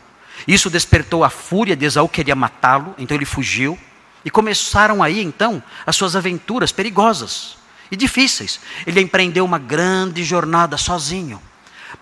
[0.46, 3.78] Isso despertou a fúria de Esaú, queria matá-lo, então ele fugiu.
[4.24, 7.59] E começaram aí então as suas aventuras perigosas
[7.90, 8.60] e difíceis.
[8.86, 11.40] Ele empreendeu uma grande jornada sozinho,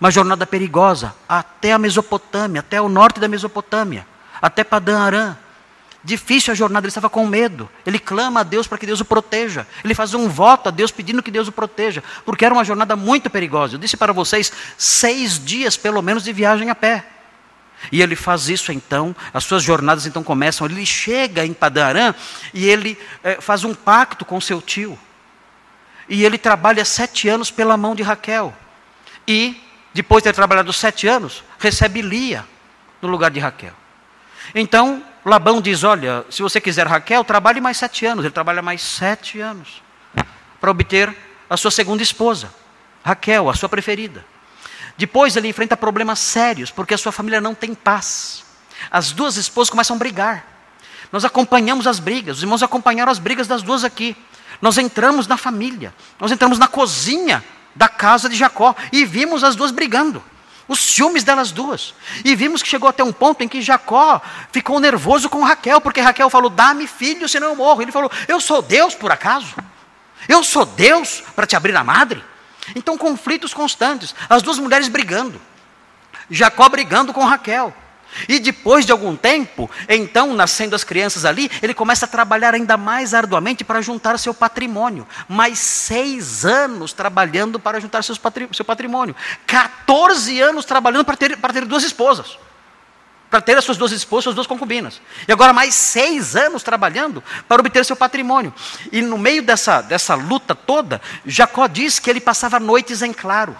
[0.00, 4.06] uma jornada perigosa até a Mesopotâmia, até o norte da Mesopotâmia,
[4.40, 5.36] até Padã Arã.
[6.04, 7.68] Difícil a jornada, ele estava com medo.
[7.84, 9.66] Ele clama a Deus para que Deus o proteja.
[9.84, 12.94] Ele faz um voto a Deus pedindo que Deus o proteja, porque era uma jornada
[12.94, 13.74] muito perigosa.
[13.74, 17.04] Eu disse para vocês, seis dias pelo menos de viagem a pé.
[17.92, 20.66] E ele faz isso então, as suas jornadas então começam.
[20.66, 22.14] Ele chega em Padarã
[22.52, 24.98] e ele é, faz um pacto com seu tio.
[26.08, 28.54] E ele trabalha sete anos pela mão de Raquel.
[29.26, 29.60] E,
[29.92, 32.46] depois de ter trabalhado sete anos, recebe Lia
[33.02, 33.74] no lugar de Raquel.
[34.54, 38.24] Então, Labão diz: Olha, se você quiser Raquel, trabalhe mais sete anos.
[38.24, 39.82] Ele trabalha mais sete anos
[40.60, 41.14] para obter
[41.48, 42.52] a sua segunda esposa,
[43.04, 44.24] Raquel, a sua preferida.
[44.96, 48.44] Depois ele enfrenta problemas sérios, porque a sua família não tem paz.
[48.90, 50.46] As duas esposas começam a brigar.
[51.12, 54.16] Nós acompanhamos as brigas, os irmãos acompanharam as brigas das duas aqui.
[54.60, 57.44] Nós entramos na família, nós entramos na cozinha
[57.74, 60.22] da casa de Jacó e vimos as duas brigando.
[60.66, 61.94] Os ciúmes delas duas.
[62.24, 64.20] E vimos que chegou até um ponto em que Jacó
[64.52, 67.80] ficou nervoso com Raquel, porque Raquel falou: Dá-me filho, senão eu morro.
[67.80, 69.54] Ele falou: Eu sou Deus por acaso?
[70.28, 72.22] Eu sou Deus para te abrir a madre?
[72.76, 75.40] Então, conflitos constantes, as duas mulheres brigando.
[76.30, 77.74] Jacó brigando com Raquel.
[78.28, 82.76] E depois de algum tempo, então, nascendo as crianças ali, ele começa a trabalhar ainda
[82.76, 85.06] mais arduamente para juntar seu patrimônio.
[85.28, 89.14] Mais seis anos trabalhando para juntar seus patri seu patrimônio.
[89.46, 92.38] 14 anos trabalhando para ter, para ter duas esposas.
[93.30, 95.00] Para ter as suas duas esposas, suas duas concubinas.
[95.26, 98.54] E agora mais seis anos trabalhando para obter seu patrimônio.
[98.90, 103.54] E no meio dessa, dessa luta toda, Jacó diz que ele passava noites em claro,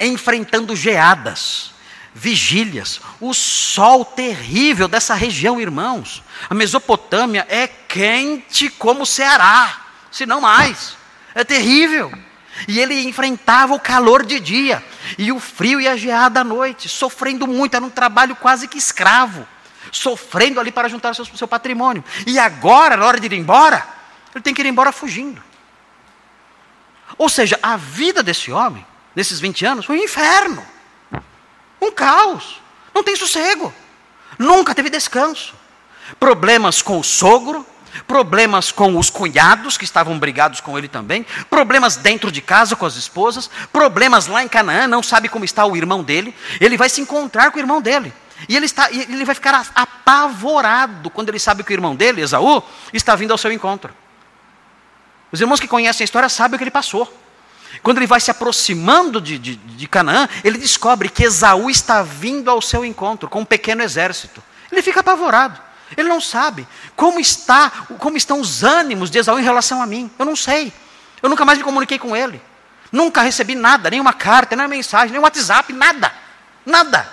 [0.00, 1.75] enfrentando geadas
[2.16, 6.22] vigílias, o sol terrível dessa região, irmãos.
[6.48, 10.96] A Mesopotâmia é quente como o Ceará, se não mais.
[11.34, 12.10] É terrível.
[12.66, 14.82] E ele enfrentava o calor de dia
[15.18, 18.78] e o frio e a geada à noite, sofrendo muito, era um trabalho quase que
[18.78, 19.46] escravo,
[19.92, 22.02] sofrendo ali para juntar seu, seu patrimônio.
[22.26, 23.86] E agora, na hora de ir embora,
[24.34, 25.42] ele tem que ir embora fugindo.
[27.18, 30.75] Ou seja, a vida desse homem, nesses 20 anos, foi um inferno.
[31.80, 32.60] Um caos.
[32.94, 33.72] Não tem sossego.
[34.38, 35.54] Nunca teve descanso.
[36.18, 37.66] Problemas com o sogro,
[38.06, 42.86] problemas com os cunhados que estavam brigados com ele também, problemas dentro de casa com
[42.86, 46.34] as esposas, problemas lá em Canaã, não sabe como está o irmão dele.
[46.60, 48.12] Ele vai se encontrar com o irmão dele.
[48.48, 52.62] E ele, está, ele vai ficar apavorado quando ele sabe que o irmão dele, Esaú,
[52.92, 53.94] está vindo ao seu encontro.
[55.32, 57.12] Os irmãos que conhecem a história sabem o que ele passou.
[57.82, 62.50] Quando ele vai se aproximando de, de, de Canaã, ele descobre que Esaú está vindo
[62.50, 64.42] ao seu encontro com um pequeno exército.
[64.70, 65.60] Ele fica apavorado.
[65.96, 66.66] Ele não sabe
[66.96, 70.10] como está, como estão os ânimos de Esaú em relação a mim.
[70.18, 70.72] Eu não sei.
[71.22, 72.40] Eu nunca mais me comuniquei com ele.
[72.90, 76.12] Nunca recebi nada, nenhuma carta, nenhuma mensagem, nem um WhatsApp, nada.
[76.64, 77.08] Nada.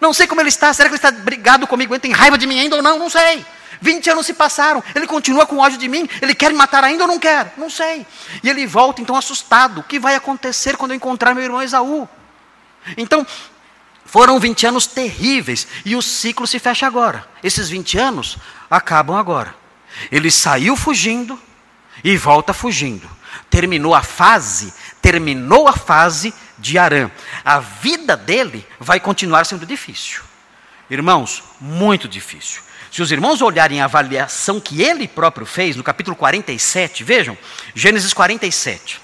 [0.00, 0.72] Não sei como ele está.
[0.72, 1.92] Será que ele está brigado comigo?
[1.92, 2.98] Ele tem raiva de mim ainda ou não?
[2.98, 3.44] Não sei.
[3.80, 7.04] 20 anos se passaram, ele continua com ódio de mim, ele quer me matar ainda
[7.04, 7.54] ou não quer?
[7.56, 8.06] Não sei.
[8.42, 12.08] E ele volta então assustado: o que vai acontecer quando eu encontrar meu irmão Esaú?
[12.96, 13.26] Então,
[14.04, 17.26] foram 20 anos terríveis e o ciclo se fecha agora.
[17.42, 18.38] Esses 20 anos
[18.70, 19.54] acabam agora.
[20.10, 21.38] Ele saiu fugindo
[22.02, 23.08] e volta fugindo.
[23.48, 27.10] Terminou a fase, terminou a fase de Arã.
[27.44, 30.22] A vida dele vai continuar sendo difícil.
[30.88, 32.62] Irmãos, muito difícil.
[32.90, 37.38] Se os irmãos olharem a avaliação que ele próprio fez no capítulo 47, vejam,
[37.74, 39.00] Gênesis 47.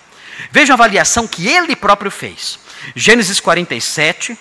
[0.50, 2.58] Vejam a avaliação que ele próprio fez.
[2.94, 4.36] Gênesis 47,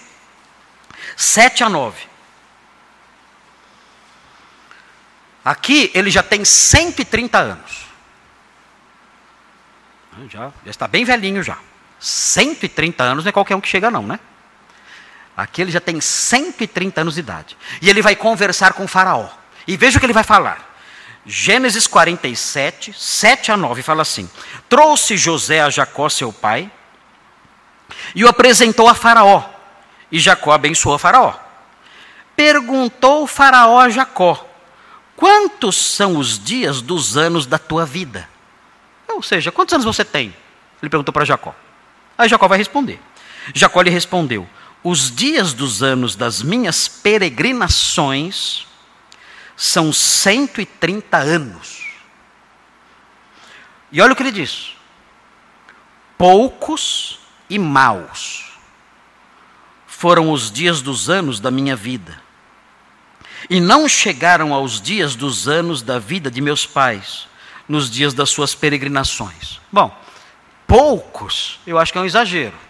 [1.16, 2.16] 7 a 9.
[5.44, 7.86] Aqui ele já tem 130 anos.
[10.30, 11.58] Já, já está bem velhinho já.
[12.00, 14.20] 130 anos não é qualquer um que chega, não, né?
[15.36, 17.58] Aqui ele já tem 130 anos de idade.
[17.82, 19.28] E ele vai conversar com Faraó.
[19.68, 20.76] E veja o que ele vai falar.
[21.26, 24.30] Gênesis 47, 7 a 9, fala assim:
[24.70, 26.72] Trouxe José a Jacó, seu pai,
[28.14, 29.44] e o apresentou a Faraó.
[30.12, 31.34] E Jacó abençoou Faraó.
[32.36, 34.48] Perguntou Faraó a Jacó:
[35.16, 38.30] Quantos são os dias dos anos da tua vida?
[39.08, 40.36] Ou seja, quantos anos você tem?
[40.82, 41.56] Ele perguntou para Jacó.
[42.18, 43.00] Aí Jacó vai responder.
[43.54, 44.48] Jacó lhe respondeu:
[44.86, 48.68] os dias dos anos das minhas peregrinações
[49.58, 51.88] são 130 anos.
[53.92, 54.78] E olha o que ele diz:
[56.16, 57.18] poucos
[57.50, 58.46] e maus
[59.88, 62.22] foram os dias dos anos da minha vida,
[63.50, 67.28] e não chegaram aos dias dos anos da vida de meus pais,
[67.68, 69.60] nos dias das suas peregrinações.
[69.72, 70.00] Bom,
[70.68, 72.66] poucos, eu acho que é um exagero.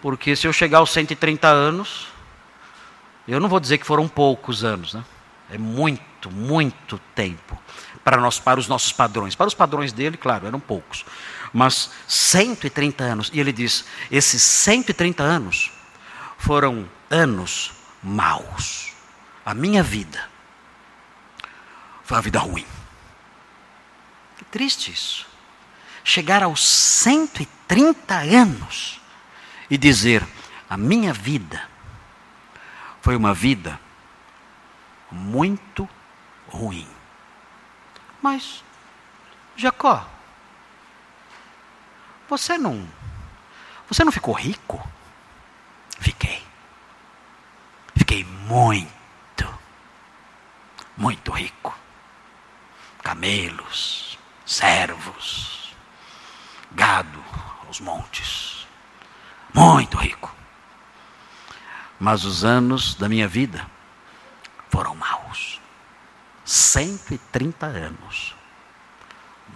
[0.00, 2.08] Porque se eu chegar aos 130 anos,
[3.26, 5.04] eu não vou dizer que foram poucos anos, né?
[5.50, 7.58] É muito, muito tempo
[8.04, 9.34] para nós, para os nossos padrões.
[9.34, 11.04] Para os padrões dele, claro, eram poucos.
[11.52, 13.30] Mas 130 anos.
[13.32, 15.72] E ele diz: esses 130 anos
[16.38, 17.72] foram anos
[18.02, 18.92] maus.
[19.44, 20.28] A minha vida
[22.04, 22.66] foi uma vida ruim.
[24.36, 25.26] Que triste isso.
[26.04, 29.00] Chegar aos 130 anos
[29.70, 30.26] e dizer:
[30.68, 31.68] a minha vida
[33.00, 33.78] foi uma vida
[35.10, 35.88] muito
[36.48, 36.88] ruim.
[38.20, 38.64] Mas,
[39.56, 40.08] Jacó,
[42.28, 42.86] você não.
[43.88, 44.84] Você não ficou rico?
[46.00, 46.44] Fiquei.
[47.96, 49.58] Fiquei muito,
[50.96, 51.76] muito rico.
[53.02, 55.72] Camelos, servos,
[56.72, 57.22] gado
[57.64, 58.55] aos montes
[59.56, 60.34] muito rico.
[61.98, 63.66] Mas os anos da minha vida
[64.68, 65.58] foram maus.
[66.44, 68.34] 130 anos.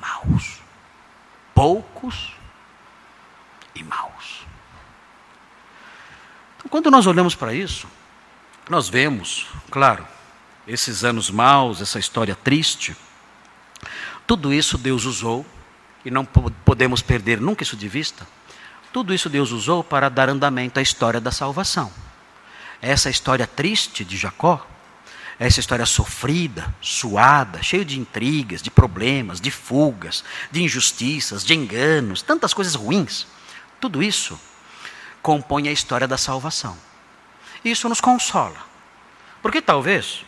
[0.01, 0.59] Maus.
[1.55, 2.33] Poucos
[3.75, 4.47] e maus.
[6.57, 7.87] Então, quando nós olhamos para isso,
[8.71, 10.07] nós vemos, claro,
[10.67, 12.97] esses anos maus, essa história triste,
[14.27, 15.45] tudo isso Deus usou
[16.05, 18.27] e não podemos perder nunca isso de vista
[18.93, 21.93] tudo isso Deus usou para dar andamento à história da salvação.
[22.83, 24.67] Essa história triste de Jacó,
[25.39, 32.21] essa história sofrida, suada, cheia de intrigas, de problemas, de fugas, de injustiças, de enganos,
[32.21, 33.27] tantas coisas ruins,
[33.81, 34.39] tudo isso
[35.23, 36.77] compõe a história da salvação.
[37.65, 38.57] Isso nos consola.
[39.41, 40.25] Porque talvez,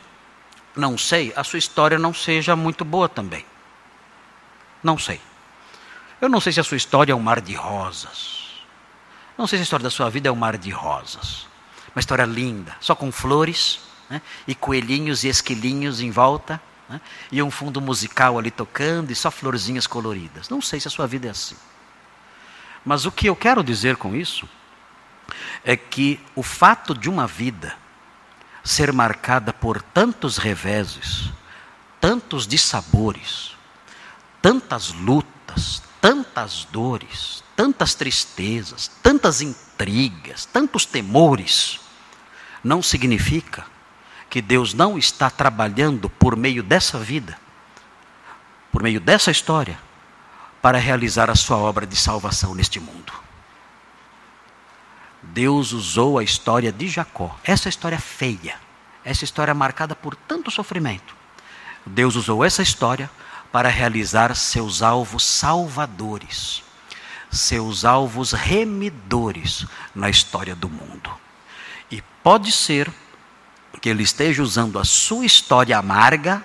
[0.74, 3.44] não sei, a sua história não seja muito boa também.
[4.82, 5.20] Não sei.
[6.20, 8.41] Eu não sei se a sua história é um mar de rosas.
[9.36, 11.46] Não sei se a história da sua vida é um mar de rosas.
[11.94, 14.20] Uma história linda, só com flores, né?
[14.46, 17.00] e coelhinhos e esquilinhos em volta, né?
[17.30, 20.48] e um fundo musical ali tocando, e só florzinhas coloridas.
[20.48, 21.56] Não sei se a sua vida é assim.
[22.84, 24.48] Mas o que eu quero dizer com isso
[25.64, 27.74] é que o fato de uma vida
[28.64, 31.30] ser marcada por tantos reveses,
[32.00, 33.56] tantos dissabores,
[34.40, 41.78] tantas lutas, tantas dores, tantas tristezas, tantas intrigas, tantos temores,
[42.62, 43.64] não significa
[44.28, 47.38] que Deus não está trabalhando por meio dessa vida,
[48.72, 49.78] por meio dessa história,
[50.60, 53.12] para realizar a sua obra de salvação neste mundo.
[55.22, 58.56] Deus usou a história de Jacó, essa história feia,
[59.04, 61.14] essa história marcada por tanto sofrimento.
[61.86, 63.08] Deus usou essa história
[63.52, 66.62] para realizar seus alvos salvadores,
[67.30, 71.10] seus alvos remidores na história do mundo.
[71.90, 72.90] E pode ser
[73.80, 76.42] que ele esteja usando a sua história amarga,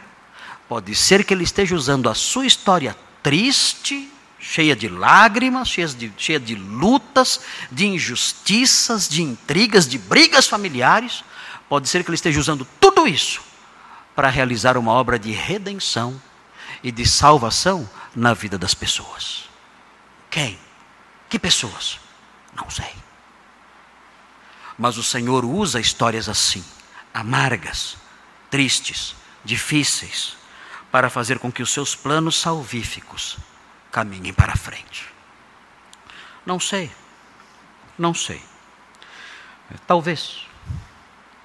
[0.67, 6.11] pode ser que ele esteja usando a sua história triste cheia de lágrimas, cheia de,
[6.17, 7.41] cheia de lutas,
[7.71, 11.23] de injustiças, de intrigas, de brigas familiares.
[11.69, 13.41] Pode ser que ele esteja usando tudo isso
[14.15, 16.19] para realizar uma obra de redenção
[16.83, 19.49] e de salvação na vida das pessoas.
[20.29, 20.59] Quem?
[21.29, 21.99] Que pessoas?
[22.55, 22.93] Não sei.
[24.77, 26.63] Mas o Senhor usa histórias assim,
[27.13, 27.97] amargas,
[28.49, 30.37] tristes, difíceis,
[30.91, 33.37] para fazer com que os seus planos salvíficos
[33.91, 35.07] caminhem para frente.
[36.45, 36.91] Não sei,
[37.97, 38.41] não sei.
[39.85, 40.45] Talvez,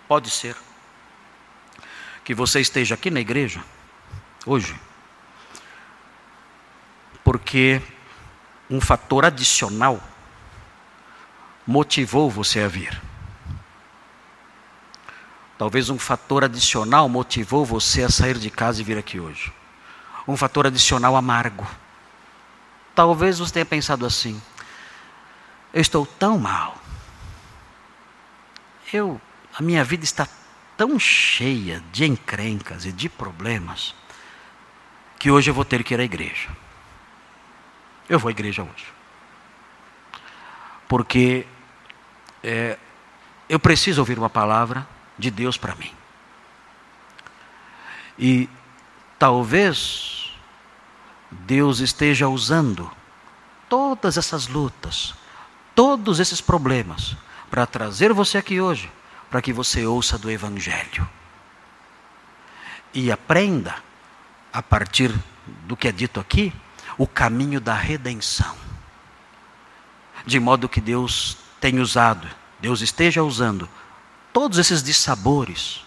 [0.07, 0.57] pode ser,
[2.25, 3.65] que você esteja aqui na igreja
[4.47, 4.79] hoje,
[7.25, 7.81] porque
[8.71, 10.01] um fator adicional
[11.67, 13.01] motivou você a vir.
[15.59, 19.53] Talvez um fator adicional motivou você a sair de casa e vir aqui hoje.
[20.27, 21.67] Um fator adicional amargo
[22.95, 24.41] Talvez você tenha pensado assim:
[25.73, 26.77] eu estou tão mal.
[28.93, 29.21] Eu,
[29.55, 30.29] a minha vida está
[30.77, 33.95] tão cheia de encrencas e de problemas
[35.19, 36.49] que hoje eu vou ter que ir à igreja.
[38.13, 38.85] Eu vou à igreja hoje.
[40.87, 41.47] Porque
[42.45, 42.77] é,
[43.49, 44.87] eu preciso ouvir uma palavra
[45.19, 45.91] de Deus para mim.
[48.19, 48.51] E
[49.19, 50.31] talvez
[51.31, 52.93] Deus esteja usando
[53.67, 55.15] todas essas lutas,
[55.75, 57.17] todos esses problemas,
[57.51, 58.93] para trazer você aqui hoje,
[59.31, 61.09] para que você ouça do Evangelho.
[62.93, 63.75] E aprenda,
[64.53, 65.19] a partir
[65.67, 66.53] do que é dito aqui,
[67.03, 68.57] o caminho da redenção.
[70.25, 72.29] De modo que Deus tenha usado,
[72.61, 73.69] Deus esteja usando
[74.33, 75.85] todos esses dissabores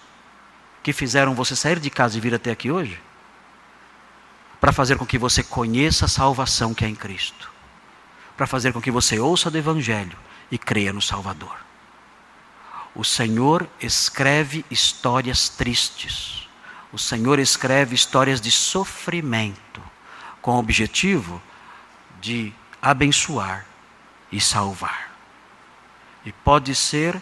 [0.84, 3.02] que fizeram você sair de casa e vir até aqui hoje,
[4.60, 7.50] para fazer com que você conheça a salvação que é em Cristo,
[8.36, 10.18] para fazer com que você ouça do Evangelho
[10.52, 11.56] e creia no Salvador.
[12.94, 16.50] O Senhor escreve histórias tristes,
[16.92, 19.95] o Senhor escreve histórias de sofrimento,
[20.46, 21.42] com o objetivo
[22.22, 23.66] de abençoar
[24.32, 25.12] e salvar.
[26.24, 27.20] E pode ser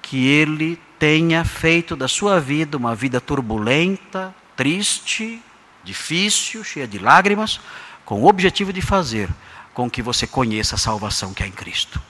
[0.00, 5.42] que Ele tenha feito da sua vida uma vida turbulenta, triste,
[5.82, 7.60] difícil, cheia de lágrimas,
[8.04, 9.28] com o objetivo de fazer
[9.74, 12.00] com que você conheça a salvação que há em Cristo.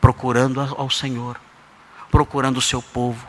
[0.00, 1.38] Procurando ao Senhor,
[2.10, 3.28] procurando o seu povo,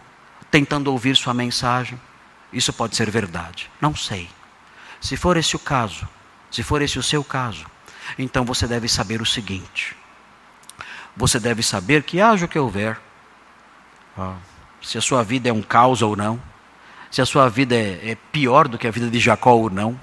[0.50, 2.00] tentando ouvir sua mensagem.
[2.54, 3.70] Isso pode ser verdade.
[3.82, 4.30] Não sei.
[5.02, 6.08] Se for esse o caso,
[6.58, 7.68] se for esse o seu caso,
[8.18, 9.96] então você deve saber o seguinte:
[11.16, 13.00] você deve saber que haja o que houver,
[14.82, 16.42] se a sua vida é um caos ou não,
[17.12, 20.00] se a sua vida é, é pior do que a vida de Jacó ou não,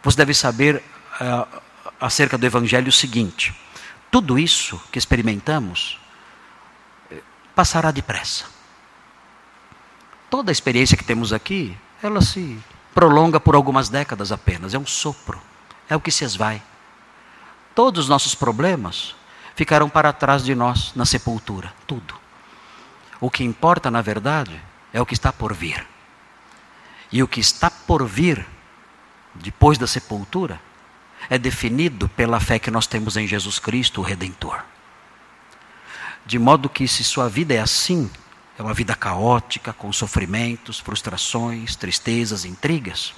[0.00, 0.76] você deve saber
[1.20, 1.60] uh,
[2.00, 3.52] acerca do Evangelho o seguinte:
[4.08, 5.98] tudo isso que experimentamos,
[7.56, 8.44] passará depressa.
[10.30, 12.56] Toda a experiência que temos aqui, ela se
[12.94, 15.47] prolonga por algumas décadas apenas, é um sopro,
[15.88, 16.62] é o que se esvai.
[17.74, 19.14] Todos os nossos problemas
[19.54, 22.14] ficarão para trás de nós na sepultura, tudo.
[23.20, 24.60] O que importa, na verdade,
[24.92, 25.86] é o que está por vir.
[27.10, 28.46] E o que está por vir,
[29.34, 30.60] depois da sepultura,
[31.28, 34.62] é definido pela fé que nós temos em Jesus Cristo, o Redentor.
[36.24, 38.10] De modo que, se sua vida é assim,
[38.58, 43.14] é uma vida caótica, com sofrimentos, frustrações, tristezas, intrigas,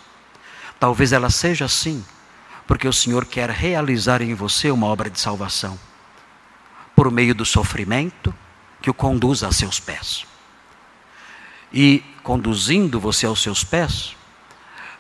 [0.79, 2.05] talvez ela seja assim,
[2.71, 5.77] porque o Senhor quer realizar em você uma obra de salvação,
[6.95, 8.33] por meio do sofrimento
[8.81, 10.25] que o conduza a seus pés.
[11.73, 14.15] E conduzindo você aos seus pés,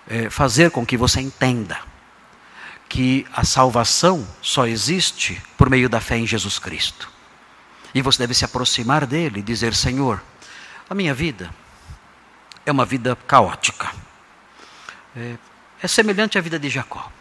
[0.08, 1.78] é, fazer com que você entenda
[2.88, 7.08] que a salvação só existe por meio da fé em Jesus Cristo.
[7.94, 10.20] E você deve se aproximar dele e dizer: Senhor,
[10.88, 11.54] a minha vida
[12.66, 13.92] é uma vida caótica.
[15.14, 15.36] É,
[15.80, 17.12] é semelhante à vida de Jacó.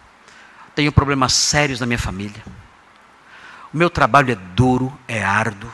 [0.80, 2.42] Tenho problemas sérios na minha família.
[3.74, 5.70] O meu trabalho é duro, é árduo.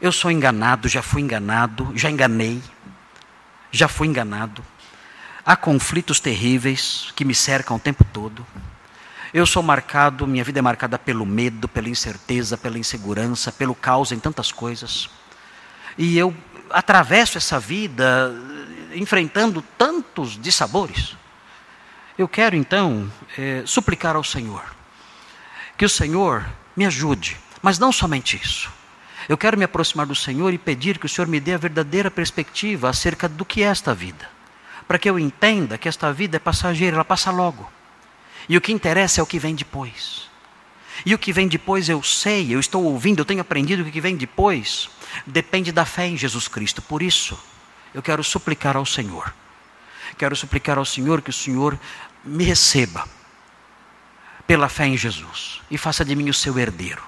[0.00, 2.62] Eu sou enganado, já fui enganado, já enganei,
[3.72, 4.64] já fui enganado.
[5.44, 8.46] Há conflitos terríveis que me cercam o tempo todo.
[9.34, 14.12] Eu sou marcado, minha vida é marcada pelo medo, pela incerteza, pela insegurança, pelo caos
[14.12, 15.10] em tantas coisas.
[15.98, 16.32] E eu
[16.70, 18.32] atravesso essa vida
[18.94, 21.16] enfrentando tantos dissabores.
[22.22, 24.62] Eu quero então é, suplicar ao Senhor
[25.76, 26.46] que o Senhor
[26.76, 28.70] me ajude, mas não somente isso.
[29.28, 32.10] Eu quero me aproximar do Senhor e pedir que o Senhor me dê a verdadeira
[32.10, 34.28] perspectiva acerca do que é esta vida
[34.86, 37.70] para que eu entenda que esta vida é passageira, ela passa logo.
[38.46, 40.28] E o que interessa é o que vem depois.
[41.06, 43.92] E o que vem depois eu sei, eu estou ouvindo, eu tenho aprendido que o
[43.92, 44.90] que vem depois
[45.26, 46.82] depende da fé em Jesus Cristo.
[46.82, 47.38] Por isso,
[47.94, 49.32] eu quero suplicar ao Senhor.
[50.18, 51.78] Quero suplicar ao Senhor que o Senhor
[52.24, 53.06] me receba
[54.46, 57.02] pela fé em Jesus e faça de mim o seu herdeiro.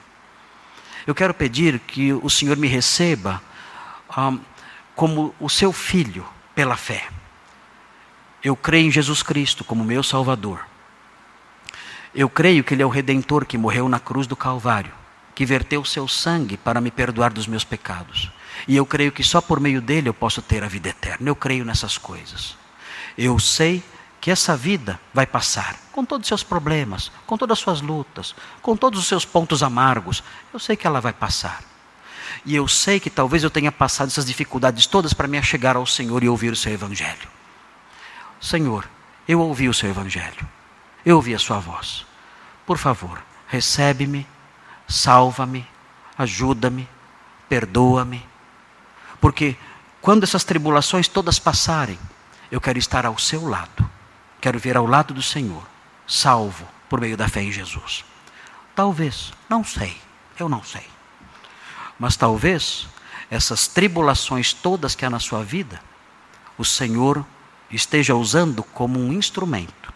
[1.07, 3.43] Eu quero pedir que o Senhor me receba
[4.95, 7.09] como o seu filho pela fé.
[8.43, 10.67] Eu creio em Jesus Cristo como meu Salvador.
[12.15, 14.93] Eu creio que Ele é o Redentor que morreu na cruz do Calvário,
[15.35, 18.31] que verteu seu sangue para me perdoar dos meus pecados.
[18.69, 21.29] E eu creio que só por meio dele eu posso ter a vida eterna.
[21.29, 22.57] Eu creio nessas coisas.
[23.19, 23.83] Eu sei
[24.25, 28.35] que essa vida vai passar, com todos os seus problemas, com todas as suas lutas,
[28.63, 30.25] com todos os seus pontos amargos.
[30.51, 31.63] Eu sei que ela vai passar.
[32.43, 35.85] E eu sei que talvez eu tenha passado essas dificuldades todas para me achegar ao
[35.85, 37.29] Senhor e ouvir o seu Evangelho.
[38.41, 38.89] Senhor,
[39.29, 40.49] eu ouvi o seu evangelho,
[41.05, 42.07] eu ouvi a sua voz.
[42.65, 44.27] Por favor, recebe-me,
[44.89, 45.69] salva-me,
[46.17, 46.89] ajuda-me,
[47.47, 48.27] perdoa-me.
[49.21, 49.55] Porque
[50.01, 51.99] quando essas tribulações todas passarem,
[52.51, 53.91] eu quero estar ao seu lado,
[54.45, 55.63] quero ver ao lado do Senhor,
[56.07, 58.05] salvo por meio da fé em Jesus.
[58.77, 59.97] Talvez, não sei,
[60.39, 60.87] eu não sei.
[61.99, 62.87] Mas talvez
[63.31, 65.81] essas tribulações todas que há na sua vida,
[66.59, 67.25] o Senhor
[67.71, 69.91] esteja usando como um instrumento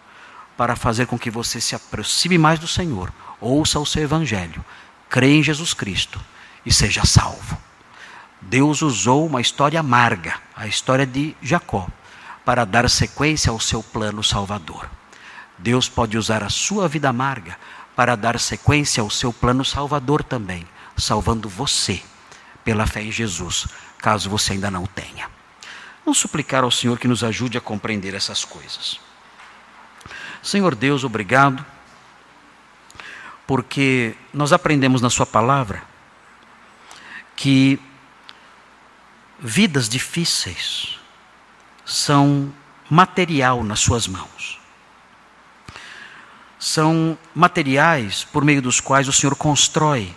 [0.57, 4.65] para fazer com que você se aproxime mais do Senhor, ouça o seu evangelho,
[5.11, 6.19] creia em Jesus Cristo
[6.65, 7.59] e seja salvo.
[8.41, 11.87] Deus usou uma história amarga, a história de Jacó,
[12.49, 14.89] para dar sequência ao seu plano salvador.
[15.59, 17.59] Deus pode usar a sua vida amarga
[17.95, 22.03] para dar sequência ao seu plano salvador também, salvando você
[22.65, 23.67] pela fé em Jesus,
[23.99, 25.31] caso você ainda não tenha.
[26.03, 28.99] Vamos suplicar ao Senhor que nos ajude a compreender essas coisas.
[30.43, 31.63] Senhor Deus, obrigado,
[33.47, 35.83] porque nós aprendemos na Sua palavra
[37.37, 37.79] que
[39.39, 40.88] vidas difíceis
[41.89, 42.53] são
[42.91, 44.61] material nas Suas mãos.
[46.59, 50.15] São materiais por meio dos quais o Senhor constrói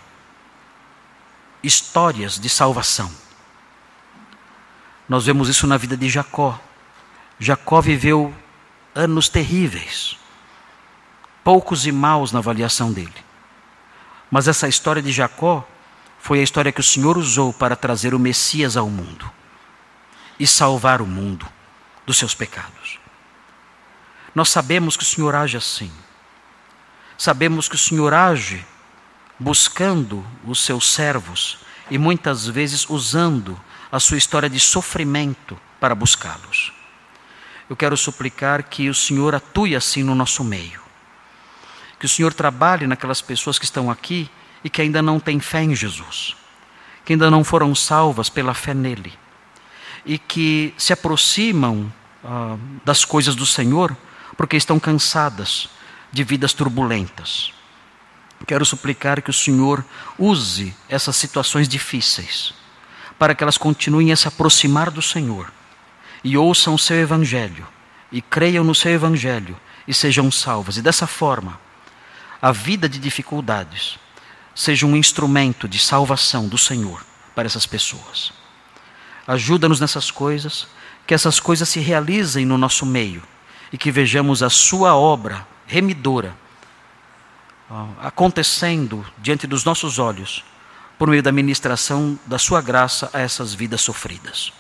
[1.64, 3.10] histórias de salvação.
[5.08, 6.60] Nós vemos isso na vida de Jacó.
[7.40, 8.34] Jacó viveu
[8.94, 10.18] anos terríveis,
[11.44, 13.14] poucos e maus na avaliação dele.
[14.30, 15.66] Mas essa história de Jacó
[16.20, 19.32] foi a história que o Senhor usou para trazer o Messias ao mundo
[20.38, 21.48] e salvar o mundo
[22.06, 23.00] dos seus pecados.
[24.34, 25.92] Nós sabemos que o Senhor age assim.
[27.18, 28.66] Sabemos que o Senhor age
[29.38, 33.60] buscando os seus servos e muitas vezes usando
[33.92, 36.72] a sua história de sofrimento para buscá-los.
[37.70, 40.82] Eu quero suplicar que o Senhor atue assim no nosso meio.
[42.00, 44.30] Que o Senhor trabalhe naquelas pessoas que estão aqui
[44.64, 46.36] e que ainda não têm fé em Jesus.
[47.04, 49.18] que ainda não foram salvas pela fé nele
[50.06, 51.92] e que se aproximam
[52.24, 53.96] ah, das coisas do Senhor
[54.38, 55.70] porque estão cansadas
[56.12, 57.54] de vidas turbulentas.
[58.48, 59.86] Quero suplicar que o Senhor
[60.18, 62.54] use essas situações difíceis
[63.20, 65.52] para que elas continuem a se aproximar do Senhor
[66.24, 67.68] e ouçam o seu Evangelho
[68.12, 69.56] e creiam no seu Evangelho
[69.88, 70.78] e sejam salvas.
[70.78, 71.60] E dessa forma,
[72.42, 74.00] a vida de dificuldades
[74.56, 78.34] seja um instrumento de salvação do Senhor para essas pessoas.
[79.32, 80.68] Ajuda-nos nessas coisas,
[81.08, 83.24] que essas coisas se realizem no nosso meio
[83.72, 86.36] e que vejamos a Sua obra remidora
[88.02, 90.44] acontecendo diante dos nossos olhos
[91.00, 94.52] por meio da ministração da Sua graça a essas vidas sofridas.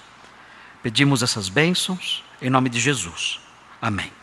[0.81, 3.41] Pedimos essas bênçãos em nome de Jesus.
[3.81, 4.20] Amém.